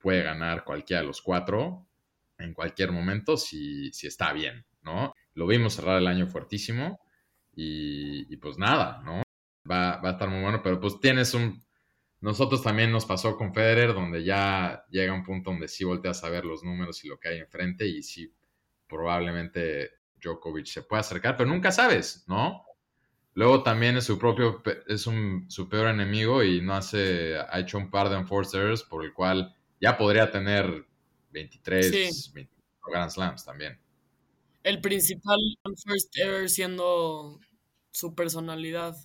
puede 0.00 0.22
ganar 0.22 0.64
cualquiera 0.64 1.00
de 1.00 1.06
los 1.06 1.22
cuatro 1.22 1.86
en 2.38 2.52
cualquier 2.52 2.90
momento 2.92 3.36
si, 3.36 3.92
si 3.92 4.06
está 4.06 4.32
bien, 4.32 4.66
¿no? 4.82 5.14
Lo 5.34 5.46
vimos 5.46 5.74
cerrar 5.74 5.98
el 5.98 6.06
año 6.08 6.26
fuertísimo 6.26 7.00
y, 7.56 8.36
pues 8.38 8.58
nada, 8.58 9.00
¿no? 9.04 9.22
Va, 9.70 9.98
va, 9.98 10.10
a 10.10 10.12
estar 10.12 10.28
muy 10.28 10.42
bueno, 10.42 10.60
pero 10.62 10.80
pues 10.80 10.98
tienes 11.00 11.32
un... 11.34 11.64
Nosotros 12.24 12.62
también 12.62 12.90
nos 12.90 13.04
pasó 13.04 13.36
con 13.36 13.52
Federer, 13.52 13.94
donde 13.94 14.24
ya 14.24 14.84
llega 14.90 15.12
un 15.12 15.22
punto 15.22 15.50
donde 15.50 15.68
sí 15.68 15.84
volteas 15.84 16.24
a 16.24 16.30
ver 16.30 16.44
los 16.44 16.64
números 16.64 17.04
y 17.04 17.08
lo 17.08 17.18
que 17.18 17.28
hay 17.28 17.38
enfrente 17.38 17.86
y 17.86 18.02
sí, 18.02 18.32
probablemente 18.88 19.90
Djokovic 20.22 20.66
se 20.66 20.82
puede 20.82 21.00
acercar, 21.00 21.36
pero 21.36 21.50
nunca 21.50 21.70
sabes, 21.70 22.24
¿no? 22.26 22.64
Luego 23.34 23.62
también 23.62 23.96
es 23.96 24.04
su 24.04 24.18
propio, 24.18 24.62
es 24.86 25.06
un, 25.06 25.46
su 25.50 25.68
peor 25.68 25.88
enemigo 25.88 26.42
y 26.42 26.60
no 26.60 26.74
hace, 26.74 27.36
ha 27.36 27.58
hecho 27.60 27.78
un 27.78 27.90
par 27.90 28.08
de 28.08 28.16
enforcers 28.16 28.82
por 28.82 29.04
el 29.04 29.12
cual 29.12 29.54
ya 29.80 29.96
podría 29.96 30.30
tener 30.30 30.86
23, 31.30 32.32
24 32.32 32.92
Grand 32.92 33.10
Slams 33.10 33.44
también 33.44 33.78
el 34.64 34.80
principal 34.80 35.38
first 35.84 36.16
ever 36.16 36.48
siendo 36.48 37.38
su 37.92 38.14
personalidad. 38.14 38.96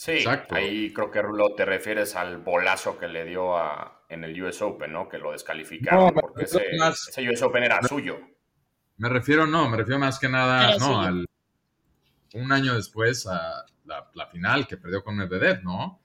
Sí, 0.00 0.12
Exacto. 0.12 0.54
ahí 0.54 0.94
creo 0.94 1.10
que 1.10 1.20
Rulo 1.20 1.54
te 1.54 1.66
refieres 1.66 2.16
al 2.16 2.38
bolazo 2.38 2.98
que 2.98 3.06
le 3.06 3.26
dio 3.26 3.54
a, 3.54 4.02
en 4.08 4.24
el 4.24 4.42
US 4.42 4.62
Open, 4.62 4.94
¿no? 4.94 5.10
Que 5.10 5.18
lo 5.18 5.32
descalificaron 5.32 6.14
porque 6.14 6.44
ese, 6.44 7.28
US 7.28 7.42
Open 7.42 7.64
era 7.64 7.82
suyo. 7.82 8.18
Me 8.96 9.10
refiero, 9.10 9.46
no, 9.46 9.68
me 9.68 9.76
refiero 9.76 9.98
más 9.98 10.18
que 10.18 10.30
nada, 10.30 10.78
no, 10.78 11.02
al, 11.02 11.26
un 12.32 12.50
año 12.50 12.74
después 12.76 13.26
a 13.26 13.66
la, 13.84 14.26
final 14.28 14.66
que 14.66 14.78
perdió 14.78 15.04
con 15.04 15.16
Medvedev, 15.18 15.62
¿no? 15.64 16.00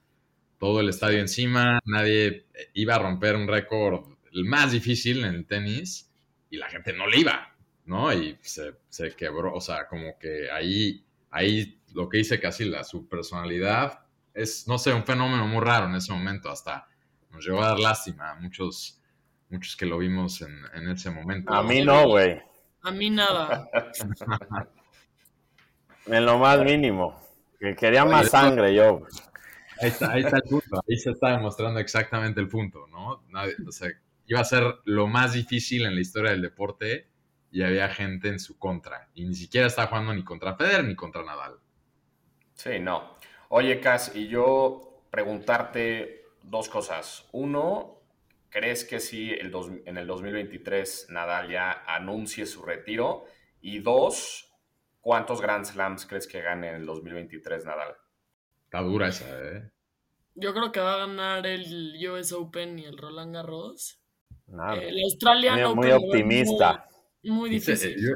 Todo 0.59 0.81
el 0.81 0.89
estadio 0.89 1.19
encima, 1.19 1.79
nadie 1.85 2.47
iba 2.73 2.95
a 2.95 2.99
romper 2.99 3.37
un 3.37 3.47
récord, 3.47 4.09
el 4.33 4.43
más 4.43 4.73
difícil 4.73 5.23
en 5.23 5.35
el 5.35 5.45
tenis, 5.47 6.11
y 6.49 6.57
la 6.57 6.67
gente 6.67 6.91
no 6.91 7.07
le 7.07 7.19
iba. 7.19 7.55
¿no? 7.85 8.11
Y 8.11 8.37
se, 8.41 8.75
quebró, 9.15 9.53
o 9.53 9.61
sea, 9.61 9.87
como 9.87 10.19
que 10.19 10.51
ahí, 10.51 11.05
ahí 11.31 11.79
lo 11.95 12.09
que 12.09 12.17
dice 12.17 12.39
casi 12.39 12.65
la, 12.65 12.83
su 12.83 13.07
personalidad 13.07 14.01
es, 14.33 14.67
no 14.67 14.77
sé, 14.77 14.93
un 14.93 15.05
fenómeno 15.05 15.47
muy 15.47 15.61
raro 15.61 15.87
en 15.87 15.95
ese 15.95 16.11
momento, 16.11 16.51
hasta 16.51 16.87
nos 17.31 17.45
llegó 17.45 17.63
a 17.63 17.69
dar 17.69 17.79
lástima 17.79 18.31
a 18.31 18.35
muchos, 18.35 19.01
muchos 19.49 19.75
que 19.77 19.85
lo 19.85 19.97
vimos 19.97 20.41
en, 20.41 20.89
ese 20.89 21.09
momento. 21.09 21.53
A 21.53 21.63
mí 21.63 21.83
no, 21.83 22.07
güey. 22.07 22.41
A 22.81 22.91
mí 22.91 23.09
nada. 23.09 23.67
en 26.05 26.25
lo 26.25 26.37
más 26.37 26.59
mínimo. 26.59 27.19
Que 27.59 27.75
quería 27.75 28.03
más 28.03 28.29
sangre 28.29 28.75
yo. 28.75 29.03
Ahí 29.81 29.89
está, 29.89 30.11
ahí 30.11 30.21
está 30.23 30.37
el 30.37 30.43
punto, 30.43 30.81
ahí 30.87 30.97
se 30.97 31.11
está 31.11 31.31
demostrando 31.31 31.79
exactamente 31.79 32.39
el 32.39 32.47
punto, 32.47 32.87
¿no? 32.87 33.25
o 33.67 33.71
sea, 33.71 33.89
iba 34.25 34.39
a 34.39 34.45
ser 34.45 34.63
lo 34.85 35.07
más 35.07 35.33
difícil 35.33 35.85
en 35.85 35.95
la 35.95 36.01
historia 36.01 36.31
del 36.31 36.41
deporte 36.41 37.09
y 37.51 37.61
había 37.61 37.89
gente 37.89 38.29
en 38.29 38.39
su 38.39 38.57
contra. 38.57 39.09
Y 39.13 39.25
ni 39.25 39.35
siquiera 39.35 39.67
estaba 39.67 39.87
jugando 39.87 40.13
ni 40.13 40.23
contra 40.23 40.55
Federer 40.55 40.85
ni 40.85 40.95
contra 40.95 41.23
Nadal. 41.23 41.59
Sí, 42.55 42.79
no. 42.79 43.17
Oye, 43.49 43.79
Cas, 43.79 44.15
y 44.15 44.27
yo 44.27 45.03
preguntarte 45.11 46.23
dos 46.41 46.69
cosas. 46.69 47.27
Uno, 47.31 47.99
¿crees 48.49 48.83
que 48.85 48.99
sí 48.99 49.31
el 49.31 49.53
en 49.85 49.97
el 49.97 50.07
2023 50.07 51.07
Nadal 51.09 51.49
ya 51.49 51.83
anuncie 51.85 52.45
su 52.45 52.63
retiro? 52.63 53.25
Y 53.61 53.79
dos, 53.79 54.51
¿cuántos 55.01 55.41
Grand 55.41 55.65
Slams 55.65 56.05
crees 56.05 56.27
que 56.27 56.41
gane 56.41 56.69
en 56.69 56.75
el 56.75 56.85
2023 56.85 57.65
Nadal? 57.65 57.95
Está 58.65 58.81
dura 58.81 59.09
esa, 59.09 59.25
¿eh? 59.41 59.69
Yo 60.35 60.53
creo 60.53 60.71
que 60.71 60.79
va 60.79 60.95
a 60.95 61.07
ganar 61.07 61.45
el 61.47 61.95
US 62.09 62.33
Open 62.33 62.79
y 62.79 62.85
el 62.85 62.97
Roland 62.97 63.33
Garros. 63.35 64.01
Nada. 64.47 64.75
El 64.75 65.01
Australian 65.03 65.61
muy, 65.75 65.75
muy 65.75 65.91
optimista. 65.91 66.87
Muy, 67.23 67.31
muy 67.37 67.49
difícil. 67.49 67.91
Eh, 67.91 68.01
yo- 68.01 68.15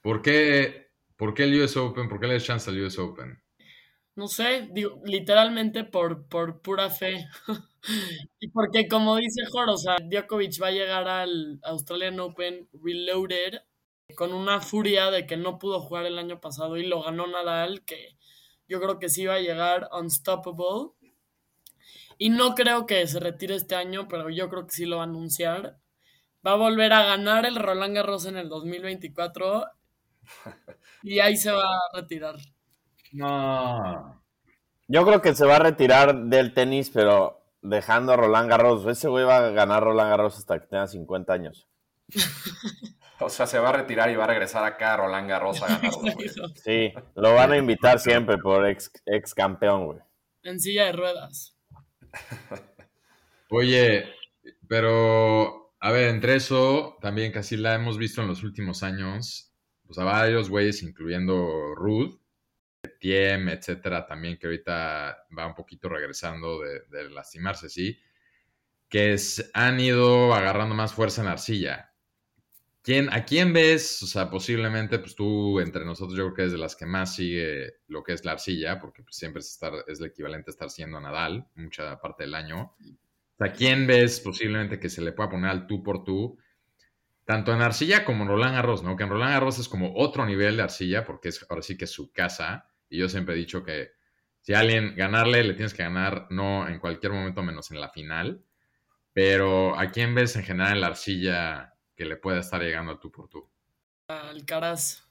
¿Por 0.00 0.22
qué, 0.22 0.87
¿Por 1.18 1.34
qué 1.34 1.42
el 1.44 1.60
US 1.60 1.76
Open? 1.76 2.08
¿Por 2.08 2.20
qué 2.20 2.28
le 2.28 2.34
das 2.34 2.44
chance 2.44 2.70
al 2.70 2.80
US 2.80 2.96
Open? 3.00 3.42
No 4.14 4.28
sé, 4.28 4.68
digo, 4.70 5.02
literalmente 5.04 5.82
por, 5.82 6.28
por 6.28 6.60
pura 6.62 6.90
fe. 6.90 7.26
y 8.40 8.48
porque, 8.48 8.86
como 8.86 9.16
dice 9.16 9.44
Jor, 9.50 9.68
o 9.68 9.76
sea, 9.76 9.96
Djokovic 10.00 10.62
va 10.62 10.68
a 10.68 10.70
llegar 10.70 11.08
al 11.08 11.58
Australian 11.64 12.20
Open 12.20 12.68
reloaded 12.72 13.60
con 14.14 14.32
una 14.32 14.60
furia 14.60 15.10
de 15.10 15.26
que 15.26 15.36
no 15.36 15.58
pudo 15.58 15.80
jugar 15.80 16.06
el 16.06 16.18
año 16.18 16.40
pasado 16.40 16.76
y 16.76 16.86
lo 16.86 17.02
ganó 17.02 17.26
Nadal, 17.26 17.84
que 17.84 18.16
yo 18.68 18.80
creo 18.80 19.00
que 19.00 19.08
sí 19.08 19.26
va 19.26 19.34
a 19.34 19.40
llegar 19.40 19.88
unstoppable. 19.92 20.92
Y 22.16 22.30
no 22.30 22.54
creo 22.54 22.86
que 22.86 23.04
se 23.08 23.18
retire 23.18 23.56
este 23.56 23.74
año, 23.74 24.06
pero 24.06 24.30
yo 24.30 24.48
creo 24.48 24.68
que 24.68 24.74
sí 24.74 24.86
lo 24.86 24.98
va 24.98 25.02
a 25.02 25.06
anunciar. 25.06 25.80
Va 26.46 26.52
a 26.52 26.56
volver 26.56 26.92
a 26.92 27.04
ganar 27.04 27.44
el 27.44 27.56
Roland 27.56 27.96
Garros 27.96 28.24
en 28.26 28.36
el 28.36 28.48
2024 28.48 29.64
y 31.02 31.18
ahí 31.20 31.36
se 31.36 31.50
va 31.52 31.62
a 31.62 31.96
retirar. 31.96 32.36
No. 33.12 34.22
Yo 34.86 35.04
creo 35.04 35.22
que 35.22 35.34
se 35.34 35.46
va 35.46 35.56
a 35.56 35.60
retirar 35.60 36.14
del 36.24 36.54
tenis, 36.54 36.90
pero 36.90 37.38
dejando 37.62 38.12
a 38.12 38.16
Roland 38.16 38.48
Garros. 38.48 38.86
Ese 38.86 39.08
güey 39.08 39.24
va 39.24 39.38
a 39.38 39.50
ganar 39.50 39.82
Roland 39.82 40.10
Garros 40.10 40.38
hasta 40.38 40.58
que 40.60 40.66
tenga 40.66 40.86
50 40.86 41.32
años. 41.32 41.68
O 43.20 43.28
sea, 43.28 43.48
se 43.48 43.58
va 43.58 43.70
a 43.70 43.72
retirar 43.72 44.10
y 44.10 44.14
va 44.14 44.24
a 44.24 44.28
regresar 44.28 44.64
acá 44.64 44.94
a 44.94 44.96
Roland 44.98 45.28
Garros 45.28 45.60
a 45.62 45.66
ganarlo, 45.66 46.12
güey. 46.14 46.28
Sí, 46.54 46.92
lo 47.16 47.34
van 47.34 47.50
a 47.50 47.56
invitar 47.56 47.98
siempre 47.98 48.38
por 48.38 48.64
ex, 48.68 48.92
ex 49.06 49.34
campeón, 49.34 49.86
güey. 49.86 49.98
en 50.44 50.60
silla 50.60 50.84
de 50.84 50.92
ruedas. 50.92 51.56
Oye, 53.50 54.04
pero, 54.68 55.72
a 55.80 55.90
ver, 55.90 56.10
entre 56.10 56.36
eso, 56.36 56.96
también 57.00 57.32
casi 57.32 57.56
la 57.56 57.74
hemos 57.74 57.98
visto 57.98 58.22
en 58.22 58.28
los 58.28 58.44
últimos 58.44 58.84
años, 58.84 59.47
pues 59.88 59.98
a 59.98 60.04
varios 60.04 60.50
güeyes, 60.50 60.84
incluyendo 60.84 61.74
Ruth, 61.76 62.20
Tiem, 63.00 63.48
etcétera, 63.50 64.06
también 64.06 64.38
que 64.38 64.46
ahorita 64.48 65.26
va 65.36 65.46
un 65.46 65.54
poquito 65.54 65.88
regresando 65.88 66.60
de, 66.60 67.10
lastimarse, 67.10 67.68
sí, 67.68 67.98
que 68.88 69.14
es- 69.14 69.50
han 69.54 69.80
ido 69.80 70.34
agarrando 70.34 70.74
más 70.74 70.94
fuerza 70.94 71.22
en 71.22 71.26
la 71.26 71.32
arcilla. 71.32 71.92
¿Quién, 72.82 73.12
¿A 73.12 73.24
quién 73.24 73.52
ves? 73.52 74.02
O 74.02 74.06
sea, 74.06 74.30
posiblemente, 74.30 74.98
pues 74.98 75.14
tú 75.14 75.60
entre 75.60 75.84
nosotros, 75.84 76.16
yo 76.16 76.24
creo 76.26 76.34
que 76.34 76.44
es 76.46 76.52
de 76.52 76.58
las 76.58 76.76
que 76.76 76.86
más 76.86 77.14
sigue 77.16 77.74
lo 77.88 78.02
que 78.02 78.14
es 78.14 78.24
la 78.24 78.32
arcilla, 78.32 78.80
porque 78.80 79.02
pues, 79.02 79.16
siempre 79.16 79.40
es, 79.40 79.48
estar, 79.52 79.72
es 79.86 80.00
el 80.00 80.06
equivalente 80.06 80.50
a 80.50 80.52
estar 80.52 80.70
siendo 80.70 81.00
Nadal, 81.00 81.48
mucha 81.56 82.00
parte 82.00 82.24
del 82.24 82.34
año. 82.34 82.74
O 83.38 83.44
sea, 83.44 83.52
¿quién 83.52 83.86
ves 83.86 84.20
posiblemente 84.20 84.80
que 84.80 84.88
se 84.90 85.02
le 85.02 85.12
pueda 85.12 85.30
poner 85.30 85.50
al 85.50 85.66
tú 85.66 85.82
por 85.82 86.04
tú? 86.04 86.38
Tanto 87.28 87.52
en 87.52 87.60
arcilla 87.60 88.06
como 88.06 88.22
en 88.22 88.30
Roland 88.30 88.54
Garros, 88.54 88.82
¿no? 88.82 88.96
Que 88.96 89.02
en 89.02 89.10
Roland 89.10 89.32
Garros 89.34 89.58
es 89.58 89.68
como 89.68 89.92
otro 89.96 90.24
nivel 90.24 90.56
de 90.56 90.62
arcilla, 90.62 91.04
porque 91.04 91.28
es 91.28 91.44
ahora 91.50 91.60
sí 91.60 91.76
que 91.76 91.84
es 91.84 91.90
su 91.90 92.10
casa. 92.10 92.70
Y 92.88 92.96
yo 92.96 93.06
siempre 93.10 93.34
he 93.34 93.36
dicho 93.36 93.62
que 93.62 93.90
si 94.40 94.54
a 94.54 94.60
alguien 94.60 94.94
ganarle, 94.96 95.44
le 95.44 95.52
tienes 95.52 95.74
que 95.74 95.82
ganar 95.82 96.26
no 96.30 96.66
en 96.66 96.78
cualquier 96.78 97.12
momento 97.12 97.42
menos 97.42 97.70
en 97.70 97.82
la 97.82 97.90
final. 97.90 98.42
Pero 99.12 99.78
¿a 99.78 99.90
quién 99.90 100.14
ves 100.14 100.36
en 100.36 100.42
general 100.44 100.72
en 100.76 100.80
la 100.80 100.86
arcilla 100.86 101.74
que 101.94 102.06
le 102.06 102.16
pueda 102.16 102.40
estar 102.40 102.62
llegando 102.62 102.92
al 102.92 102.98
tú 102.98 103.12
por 103.12 103.28
tú? 103.28 103.46
Alcaraz. 104.06 105.04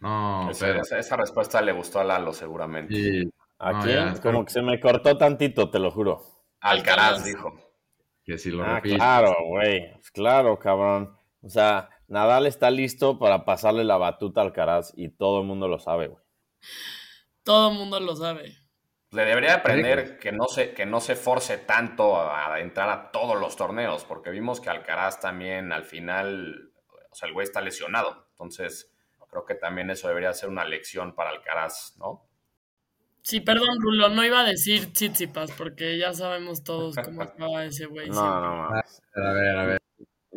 No, 0.00 0.50
Esa, 0.50 0.66
pero... 0.66 0.80
esa- 0.82 0.98
esa 0.98 1.16
respuesta 1.16 1.62
le 1.62 1.70
gustó 1.70 2.00
a 2.00 2.04
Lalo 2.04 2.32
seguramente. 2.32 2.92
sí, 2.94 3.32
¿A 3.60 3.72
No, 3.72 3.80
quién? 3.84 3.94
ya, 3.96 4.10
Como 4.14 4.20
pero- 4.22 4.44
que 4.46 4.52
se 4.52 4.62
me 4.62 4.80
cortó 4.80 5.16
tantito, 5.16 5.70
te 5.70 5.78
lo 5.78 5.92
juro. 5.92 6.22
Alcaraz 6.60 7.18
Alcaraz. 7.18 7.24
dijo. 7.24 7.60
que 8.24 8.36
si 8.36 8.50
lo 8.50 8.64
Ah, 8.64 8.74
repites. 8.80 8.98
claro, 8.98 9.36
güey. 9.46 9.92
Pues 9.92 10.10
Claro, 10.10 10.58
cabrón. 10.58 11.16
O 11.46 11.48
sea, 11.48 11.90
Nadal 12.08 12.46
está 12.46 12.70
listo 12.70 13.20
para 13.20 13.44
pasarle 13.44 13.84
la 13.84 13.96
batuta 13.96 14.40
al 14.40 14.48
Alcaraz 14.48 14.92
y 14.96 15.10
todo 15.10 15.40
el 15.40 15.46
mundo 15.46 15.68
lo 15.68 15.78
sabe, 15.78 16.08
güey. 16.08 16.22
Todo 17.44 17.70
el 17.70 17.78
mundo 17.78 18.00
lo 18.00 18.16
sabe. 18.16 18.56
Le 19.12 19.24
debería 19.24 19.54
aprender 19.54 20.18
que 20.18 20.32
no 20.32 20.48
se, 20.48 20.74
que 20.74 20.84
no 20.84 21.00
se 21.00 21.14
force 21.14 21.58
tanto 21.58 22.16
a, 22.16 22.54
a 22.54 22.60
entrar 22.60 22.90
a 22.90 23.12
todos 23.12 23.40
los 23.40 23.54
torneos, 23.56 24.04
porque 24.04 24.30
vimos 24.30 24.60
que 24.60 24.70
Alcaraz 24.70 25.20
también 25.20 25.72
al 25.72 25.84
final, 25.84 26.72
o 27.10 27.14
sea, 27.14 27.28
el 27.28 27.32
güey 27.32 27.44
está 27.44 27.60
lesionado. 27.60 28.26
Entonces, 28.32 28.92
creo 29.28 29.44
que 29.44 29.54
también 29.54 29.88
eso 29.90 30.08
debería 30.08 30.32
ser 30.32 30.48
una 30.48 30.64
lección 30.64 31.14
para 31.14 31.30
Alcaraz, 31.30 31.94
¿no? 31.98 32.26
Sí, 33.22 33.40
perdón, 33.40 33.80
Rulo, 33.80 34.08
no 34.08 34.24
iba 34.24 34.40
a 34.40 34.44
decir 34.44 34.92
Tsitsipas 34.92 35.52
porque 35.52 35.96
ya 35.96 36.12
sabemos 36.12 36.64
todos 36.64 36.96
cómo 36.96 37.22
acaba 37.22 37.64
ese 37.64 37.86
güey. 37.86 38.08
No, 38.08 38.14
siempre. 38.14 38.40
no, 38.40 38.70
no. 38.70 39.28
A 39.28 39.32
ver, 39.32 39.56
a 39.56 39.64
ver. 39.64 39.85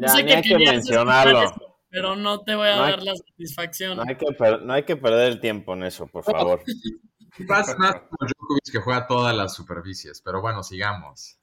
Ya, 0.07 0.09
sé 0.09 0.17
hay 0.19 0.41
que 0.41 0.41
querías 0.49 0.73
mencionarlo. 0.73 1.43
eso, 1.43 1.77
pero 1.89 2.15
no 2.15 2.41
te 2.41 2.55
voy 2.55 2.67
a 2.67 2.75
No 2.75 2.83
hay- 2.83 2.91
dar 2.91 3.03
la 3.03 3.15
satisfacción. 3.15 3.97
No 3.97 4.03
hay, 4.07 4.15
que 4.15 4.25
per- 4.33 4.61
no 4.61 4.73
hay 4.73 4.83
que 4.83 4.95
perder 4.95 5.31
el 5.31 5.39
tiempo 5.39 5.73
en 5.73 5.83
eso, 5.83 6.07
por 6.07 6.23
favor. 6.23 6.61
Más, 7.47 7.77
más 7.77 7.93
como 7.95 8.27
Djokovic 8.27 8.71
que 8.71 8.79
juega 8.79 9.07
todas 9.07 9.35
las 9.35 9.53
superficies, 9.55 10.21
pero 10.21 10.41
bueno, 10.41 10.61
sigamos. 10.63 11.37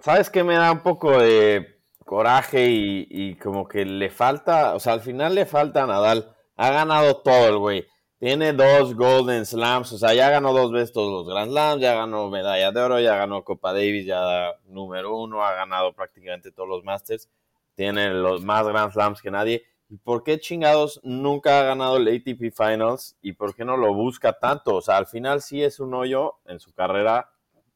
¿Sabes 0.00 0.30
qué 0.30 0.44
me 0.44 0.54
da 0.54 0.70
un 0.72 0.80
poco 0.82 1.18
de 1.18 1.80
coraje 2.04 2.68
y, 2.68 3.06
y 3.10 3.34
como 3.36 3.66
que 3.68 3.84
le 3.84 4.10
falta, 4.10 4.74
o 4.74 4.80
sea, 4.80 4.92
al 4.94 5.00
final 5.00 5.34
le 5.34 5.46
falta 5.46 5.82
a 5.82 5.86
Nadal. 5.86 6.34
Ha 6.56 6.70
ganado 6.70 7.16
todo 7.18 7.48
el 7.48 7.58
güey. 7.58 7.86
Tiene 8.18 8.52
dos 8.52 8.94
Golden 8.94 9.46
Slams, 9.46 9.92
o 9.92 9.98
sea, 9.98 10.12
ya 10.12 10.28
ganó 10.28 10.52
dos 10.52 10.70
veces 10.72 10.92
todos 10.92 11.10
los 11.10 11.26
Grand 11.34 11.50
Slams, 11.50 11.80
ya 11.80 11.94
ganó 11.94 12.28
medalla 12.28 12.70
de 12.70 12.80
oro, 12.80 13.00
ya 13.00 13.16
ganó 13.16 13.42
Copa 13.44 13.72
Davis, 13.72 14.04
ya 14.06 14.52
número 14.66 15.16
uno, 15.16 15.42
ha 15.42 15.54
ganado 15.54 15.94
prácticamente 15.94 16.52
todos 16.52 16.68
los 16.68 16.84
Masters. 16.84 17.28
Tiene 17.74 18.10
los 18.10 18.42
más 18.44 18.66
Grand 18.66 18.92
Slams 18.92 19.22
que 19.22 19.30
nadie. 19.30 19.64
¿Y 19.88 19.96
por 19.96 20.22
qué 20.22 20.38
chingados 20.38 21.00
nunca 21.02 21.60
ha 21.60 21.64
ganado 21.64 21.96
el 21.96 22.06
ATP 22.08 22.52
Finals? 22.54 23.16
¿Y 23.22 23.32
por 23.32 23.54
qué 23.54 23.64
no 23.64 23.76
lo 23.76 23.92
busca 23.94 24.32
tanto? 24.38 24.76
O 24.76 24.80
sea, 24.80 24.96
al 24.98 25.06
final 25.06 25.40
sí 25.42 25.62
es 25.62 25.80
un 25.80 25.94
hoyo 25.94 26.36
en 26.46 26.60
su 26.60 26.72
carrera 26.72 27.30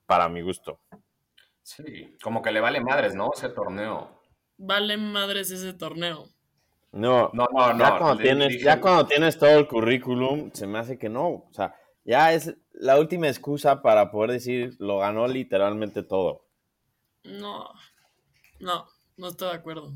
para 0.07 0.29
mi 0.29 0.43
gusto. 0.43 0.79
Sí, 1.63 2.17
como 2.23 2.43
que 2.43 2.53
le 2.53 2.61
vale 2.61 2.81
madres, 2.81 3.15
¿no? 3.15 3.31
Ese 3.35 3.49
torneo. 3.49 4.11
Vale 4.59 4.97
madres 4.97 5.51
ese 5.51 5.73
torneo. 5.73 6.29
No, 6.93 7.31
No, 7.33 7.49
no, 7.53 7.73
no. 7.73 7.79
ya, 7.79 7.99
cuando 7.99 8.15
le 8.17 8.23
tienes, 8.23 8.49
dije- 8.51 8.65
ya 8.65 8.81
cuando 8.81 9.07
tienes 9.07 9.37
todo 9.39 9.51
el 9.59 9.67
currículum, 9.67 10.53
se 10.53 10.67
me 10.69 10.79
hace 10.79 10.97
que 10.99 11.09
no. 11.09 11.27
O 11.29 11.49
sea, 11.53 11.75
ya 12.05 12.33
es 12.33 12.55
la 12.73 13.01
última 13.01 13.27
excusa 13.29 13.83
para 13.83 14.13
poder 14.13 14.31
decir 14.33 14.75
lo 14.79 14.99
ganó 14.99 15.27
literalmente 15.27 16.03
todo. 16.05 16.45
No, 17.25 17.69
no, 18.61 18.87
no 19.17 19.29
estoy 19.29 19.49
de 19.49 19.55
acuerdo. 19.55 19.93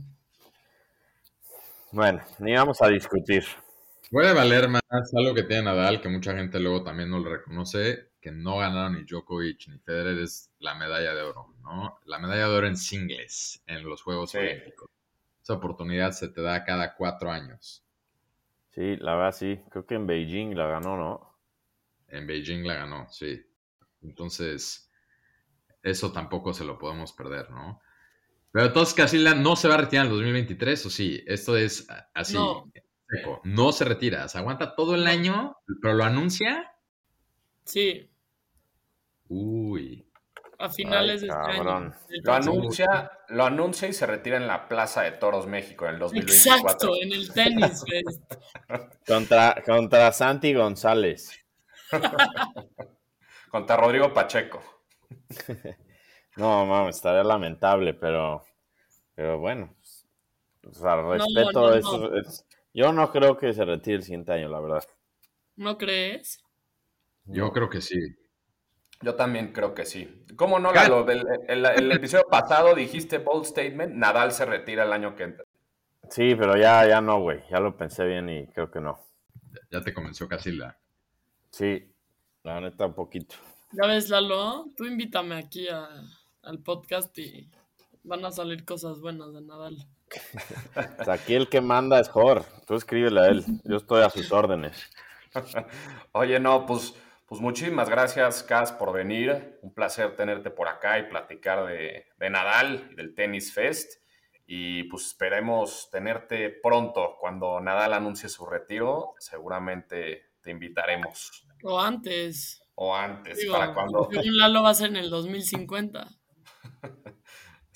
Bueno, 1.93 2.21
ni 2.39 2.55
vamos 2.55 2.81
a 2.83 2.89
discutir. 2.89 3.45
Puede 4.11 4.33
valer 4.33 4.69
más 4.69 4.83
algo 5.17 5.35
que 5.35 5.43
tiene 5.43 5.65
Nadal, 5.65 6.01
que 6.01 6.09
mucha 6.09 6.35
gente 6.35 6.59
luego 6.61 6.83
también 6.83 7.11
no 7.11 7.19
lo 7.19 7.31
reconoce, 7.31 8.11
que 8.21 8.31
no 8.31 8.59
ganaron 8.59 8.95
ni 8.95 9.05
Djokovic 9.05 9.69
ni 9.69 9.79
Federer, 9.81 10.19
es 10.19 10.51
la 10.59 10.75
medalla 10.75 11.15
de 11.15 11.23
oro, 11.23 11.55
¿no? 11.63 11.99
La 12.07 12.19
medalla 12.19 12.49
de 12.49 12.55
oro 12.57 12.67
en 12.67 12.77
singles 12.77 13.63
en 13.67 13.85
los 13.85 14.03
Juegos 14.03 14.31
Sí. 14.31 14.39
Olímpicos. 14.39 14.89
Esa 15.43 15.55
oportunidad 15.55 16.13
se 16.13 16.29
te 16.29 16.43
da 16.43 16.65
cada 16.65 16.95
cuatro 16.95 17.31
años. 17.31 17.85
Sí, 18.71 18.97
la 18.97 19.15
verdad 19.17 19.33
sí. 19.33 19.61
Creo 19.71 19.87
que 19.87 19.95
en 19.95 20.07
Beijing 20.07 20.55
la 20.57 20.67
ganó, 20.69 20.97
¿no? 20.97 21.39
En 22.09 22.27
Beijing 22.27 22.67
la 22.67 22.75
ganó, 22.75 23.09
sí. 23.11 23.45
Entonces, 24.03 24.91
eso 25.83 26.13
tampoco 26.13 26.53
se 26.53 26.65
lo 26.65 26.79
podemos 26.79 27.13
perder, 27.13 27.51
¿no? 27.51 27.81
Pero 28.51 28.67
entonces 28.67 28.95
Casilla 28.95 29.35
no 29.35 29.57
se 29.57 29.69
va 29.69 29.75
a 29.75 29.79
retirar 29.79 30.07
en 30.07 30.13
el 30.13 30.17
2023, 30.19 30.87
¿o 30.87 30.91
sí? 30.91 31.23
Esto 31.27 31.57
es 31.57 31.87
así. 32.15 32.35
No. 32.35 32.71
seco. 33.09 33.41
No 33.45 33.73
se 33.73 33.85
retira, 33.85 34.29
se 34.29 34.39
aguanta 34.39 34.75
todo 34.75 34.95
el 34.95 35.07
año, 35.07 35.57
pero 35.83 35.95
lo 35.95 36.05
anuncia. 36.05 36.73
Sí, 37.65 38.11
Uy. 39.29 40.07
a 40.59 40.71
finales 40.71 41.23
Ay, 41.23 41.29
de 41.29 41.35
este 41.35 41.51
año. 41.53 41.93
Lo 42.25 42.33
anuncia, 42.35 43.11
lo 43.29 43.45
anuncia 43.45 43.89
y 43.89 43.93
se 43.93 44.07
retira 44.07 44.39
en 44.39 44.47
la 44.47 44.69
Plaza 44.69 45.03
de 45.03 45.13
Toros 45.13 45.47
México 45.47 45.87
en 45.87 45.95
el 45.95 45.99
2024. 46.01 46.57
Exacto, 46.57 46.93
en 47.01 47.13
el 47.13 47.33
tenis. 47.33 47.85
Contra, 49.07 49.63
contra 49.65 50.13
Santi 50.13 50.53
González. 50.55 51.47
Contra 53.51 53.77
Rodrigo 53.77 54.13
Pacheco. 54.13 54.63
No, 56.38 56.64
mames, 56.66 56.96
estaría 56.96 57.24
lamentable, 57.24 57.94
pero 57.94 58.44
Pero 59.14 59.38
bueno, 59.38 59.74
o 60.64 60.72
sea, 60.72 61.03
respeto 61.03 61.74
eso. 61.74 62.11
yo 62.72 62.92
no 62.92 63.11
creo 63.11 63.37
que 63.37 63.53
se 63.53 63.64
retire 63.64 63.96
el 63.96 64.03
siguiente 64.03 64.33
año, 64.33 64.48
la 64.48 64.61
verdad. 64.61 64.85
¿No 65.57 65.77
crees? 65.77 66.42
Yo 67.24 67.53
creo 67.53 67.68
que 67.68 67.81
sí. 67.81 68.16
Yo 69.01 69.16
también 69.16 69.53
creo 69.53 69.74
que 69.74 69.85
sí. 69.85 70.24
¿Cómo 70.37 70.59
no, 70.61 70.72
Lalo? 70.72 71.09
El, 71.09 71.27
el, 71.66 71.92
episodio 71.92 72.27
pasado 72.31 72.74
dijiste 72.74 73.18
bold 73.18 73.44
statement, 73.44 73.94
Nadal 73.94 74.33
se 74.33 74.44
retira 74.44 74.85
el 74.85 74.92
año 74.92 75.16
que 75.16 75.24
entra. 75.24 75.44
Sí, 76.11 76.35
pero 76.37 76.57
ya, 76.57 76.87
ya 76.87 77.01
no, 77.01 77.20
güey. 77.20 77.42
Ya 77.51 77.61
lo 77.61 77.77
pensé 77.77 78.05
bien 78.05 78.29
y 78.29 78.46
creo 78.48 78.70
que 78.70 78.81
no. 78.81 78.98
Ya 79.70 79.83
te 79.83 79.92
convenció 79.92 80.29
Casilla. 80.29 80.79
Sí, 81.51 81.92
la 82.44 82.61
neta 82.61 82.87
un 82.87 82.94
poquito. 82.94 83.35
Ya 83.72 83.87
ves, 83.87 84.09
Lalo, 84.09 84.66
tú 84.77 84.85
invítame 84.85 85.37
aquí 85.37 85.68
al 86.49 86.61
podcast 86.61 87.17
y 87.19 87.51
van 88.03 88.25
a 88.25 88.31
salir 88.31 88.65
cosas 88.65 89.01
buenas 89.01 89.33
de 89.35 89.43
Nadal. 89.43 89.87
aquí 91.07 91.35
el 91.35 91.49
que 91.49 91.61
manda 91.61 92.01
es 92.01 92.09
Jor. 92.09 92.45
Tú 92.67 92.75
escríbele 92.75 93.21
a 93.21 93.27
él. 93.29 93.45
Yo 93.65 93.77
estoy 93.77 94.03
a 94.03 94.11
sus 94.11 94.33
órdenes. 94.33 94.91
Oye, 96.13 96.41
no, 96.41 96.65
pues, 96.65 96.95
pues 97.27 97.41
muchísimas 97.41 97.91
gracias, 97.91 98.43
Cas, 98.43 98.73
por 98.73 98.93
venir. 98.93 99.59
Un 99.63 99.75
placer 99.75 100.17
tenerte 100.17 100.51
por 100.51 100.69
acá 100.69 100.99
y 100.99 101.09
platicar 101.09 101.67
de, 101.67 102.07
de 102.17 102.31
Nadal 102.31 102.89
y 102.91 102.95
del 102.95 103.15
Tennis 103.15 103.53
Fest. 103.53 104.03
Y 104.47 104.85
pues 104.85 105.09
esperemos 105.09 105.91
tenerte 105.91 106.49
pronto. 106.49 107.17
Cuando 107.21 107.61
Nadal 107.61 107.93
anuncie 107.93 108.31
su 108.31 108.47
retiro, 108.47 109.15
seguramente 109.19 110.31
te 110.41 110.51
invitaremos. 110.51 111.47
O 111.63 111.79
antes. 111.79 112.63
O 112.75 112.95
antes, 112.95 113.45
para 113.51 113.75
cuando. 113.75 114.09
Lalo 114.11 114.63
va 114.63 114.71
a 114.71 114.75
ser 114.75 114.91
en 114.91 114.97
el 114.97 115.11
2050. 115.11 116.18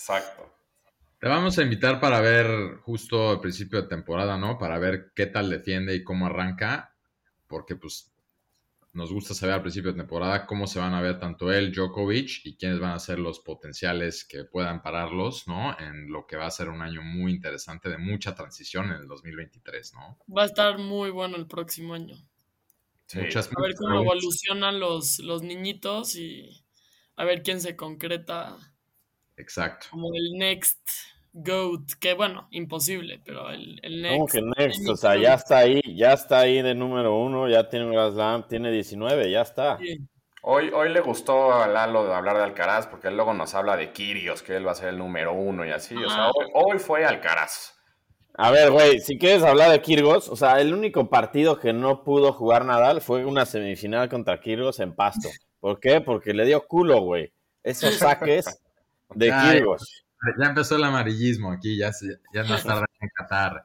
Exacto. 0.02 0.52
Te 1.20 1.28
vamos 1.28 1.56
a 1.56 1.62
invitar 1.62 2.00
para 2.00 2.20
ver 2.20 2.78
justo 2.78 3.30
al 3.30 3.40
principio 3.40 3.80
de 3.80 3.88
temporada, 3.88 4.36
¿no? 4.36 4.58
Para 4.58 4.80
ver 4.80 5.12
qué 5.14 5.26
tal 5.26 5.48
defiende 5.48 5.94
y 5.94 6.02
cómo 6.02 6.26
arranca, 6.26 6.96
porque 7.46 7.76
pues 7.76 8.12
nos 8.94 9.12
gusta 9.12 9.32
saber 9.32 9.54
al 9.54 9.62
principio 9.62 9.92
de 9.92 9.98
temporada 9.98 10.44
cómo 10.44 10.66
se 10.66 10.80
van 10.80 10.94
a 10.94 11.00
ver 11.00 11.20
tanto 11.20 11.52
él, 11.52 11.72
Djokovic, 11.72 12.44
y 12.44 12.56
quiénes 12.56 12.80
van 12.80 12.90
a 12.90 12.98
ser 12.98 13.20
los 13.20 13.38
potenciales 13.38 14.24
que 14.24 14.42
puedan 14.42 14.82
pararlos, 14.82 15.46
¿no? 15.46 15.78
En 15.78 16.10
lo 16.10 16.26
que 16.26 16.34
va 16.36 16.46
a 16.46 16.50
ser 16.50 16.68
un 16.68 16.82
año 16.82 17.00
muy 17.02 17.30
interesante 17.30 17.88
de 17.88 17.98
mucha 17.98 18.34
transición 18.34 18.86
en 18.86 19.02
el 19.02 19.06
2023, 19.06 19.94
¿no? 19.94 20.18
Va 20.36 20.42
a 20.42 20.46
estar 20.46 20.78
muy 20.78 21.10
bueno 21.10 21.36
el 21.36 21.46
próximo 21.46 21.94
año. 21.94 22.16
Muchas, 23.14 23.48
a 23.56 23.62
ver 23.62 23.74
cómo 23.76 24.00
evolucionan 24.00 24.80
los, 24.80 25.20
los 25.20 25.42
niñitos 25.42 26.16
y 26.16 26.64
a 27.14 27.24
ver 27.24 27.44
quién 27.44 27.60
se 27.60 27.76
concreta. 27.76 28.58
Exacto. 29.36 29.86
Como 29.90 30.14
el 30.14 30.38
next 30.38 30.78
GOAT, 31.32 31.92
que 31.98 32.14
bueno, 32.14 32.48
imposible, 32.50 33.20
pero 33.24 33.50
el, 33.50 33.80
el 33.82 34.02
next. 34.02 34.16
¿Cómo 34.16 34.26
que 34.26 34.62
next? 34.62 34.88
O 34.88 34.96
sea, 34.96 35.16
ya 35.16 35.34
está 35.34 35.58
ahí, 35.58 35.80
ya 35.96 36.12
está 36.12 36.40
ahí 36.40 36.60
de 36.60 36.74
número 36.74 37.16
uno, 37.16 37.48
ya 37.48 37.68
tiene 37.68 37.86
un 37.86 37.92
Grand 37.92 38.12
Slam, 38.12 38.48
tiene 38.48 38.70
19, 38.70 39.30
ya 39.30 39.40
está. 39.40 39.78
Hoy, 40.42 40.70
hoy 40.74 40.88
le 40.90 41.00
gustó 41.00 41.54
a 41.54 41.66
Lalo 41.68 42.04
de 42.04 42.14
hablar 42.14 42.36
de 42.36 42.42
Alcaraz, 42.42 42.86
porque 42.86 43.08
él 43.08 43.16
luego 43.16 43.32
nos 43.32 43.54
habla 43.54 43.76
de 43.76 43.92
Kirios, 43.92 44.42
que 44.42 44.56
él 44.56 44.66
va 44.66 44.72
a 44.72 44.74
ser 44.74 44.88
el 44.88 44.98
número 44.98 45.32
uno 45.32 45.64
y 45.64 45.70
así. 45.70 45.94
O 45.96 46.08
sea, 46.08 46.30
hoy, 46.30 46.46
hoy 46.52 46.78
fue 46.78 47.04
Alcaraz. 47.04 47.74
A 48.34 48.50
ver, 48.50 48.70
güey, 48.70 48.98
si 49.00 49.18
quieres 49.18 49.42
hablar 49.42 49.70
de 49.70 49.82
Kirgos, 49.82 50.28
o 50.28 50.36
sea, 50.36 50.60
el 50.60 50.72
único 50.72 51.10
partido 51.10 51.58
que 51.58 51.72
no 51.72 52.02
pudo 52.02 52.32
jugar 52.32 52.64
Nadal 52.64 53.02
fue 53.02 53.24
una 53.26 53.44
semifinal 53.44 54.08
contra 54.08 54.40
Kirgos 54.40 54.80
en 54.80 54.94
Pasto. 54.94 55.28
¿Por 55.60 55.78
qué? 55.78 56.00
Porque 56.00 56.32
le 56.32 56.46
dio 56.46 56.66
culo, 56.66 57.00
güey. 57.02 57.32
Esos 57.62 57.94
saques 57.94 58.61
de 59.14 59.32
Kirgos. 59.32 60.04
Ya 60.38 60.46
empezó 60.46 60.76
el 60.76 60.84
amarillismo 60.84 61.50
aquí, 61.52 61.76
ya, 61.76 61.90
ya 62.32 62.44
no 62.44 62.54
está 62.54 62.84
en 63.00 63.08
Qatar. 63.14 63.64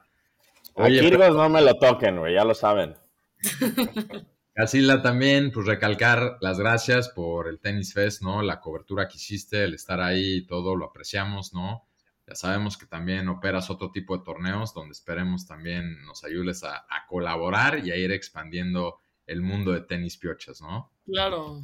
Oye, 0.74 0.98
a 0.98 1.02
Kirgos 1.02 1.36
no 1.36 1.48
me 1.48 1.60
lo 1.60 1.74
toquen, 1.74 2.18
güey, 2.18 2.34
ya 2.34 2.44
lo 2.44 2.54
saben. 2.54 2.96
Casila 4.58 5.02
también, 5.02 5.52
pues 5.52 5.66
recalcar 5.66 6.36
las 6.40 6.58
gracias 6.58 7.08
por 7.10 7.46
el 7.46 7.60
Tennis 7.60 7.94
Fest, 7.94 8.22
¿no? 8.22 8.42
La 8.42 8.58
cobertura 8.58 9.06
que 9.06 9.16
hiciste, 9.16 9.62
el 9.62 9.74
estar 9.74 10.00
ahí 10.00 10.38
y 10.38 10.46
todo, 10.48 10.74
lo 10.74 10.86
apreciamos, 10.86 11.54
¿no? 11.54 11.86
Ya 12.26 12.34
sabemos 12.34 12.76
que 12.76 12.86
también 12.86 13.28
operas 13.28 13.70
otro 13.70 13.92
tipo 13.92 14.18
de 14.18 14.24
torneos 14.24 14.74
donde 14.74 14.94
esperemos 14.94 15.46
también 15.46 16.04
nos 16.04 16.24
ayudes 16.24 16.64
a, 16.64 16.84
colaborar 17.08 17.86
y 17.86 17.92
a 17.92 17.96
ir 17.96 18.10
expandiendo 18.10 18.98
el 19.26 19.42
mundo 19.42 19.70
de 19.70 19.82
tenis 19.82 20.16
piochas, 20.16 20.60
¿no? 20.60 20.90
Claro. 21.06 21.60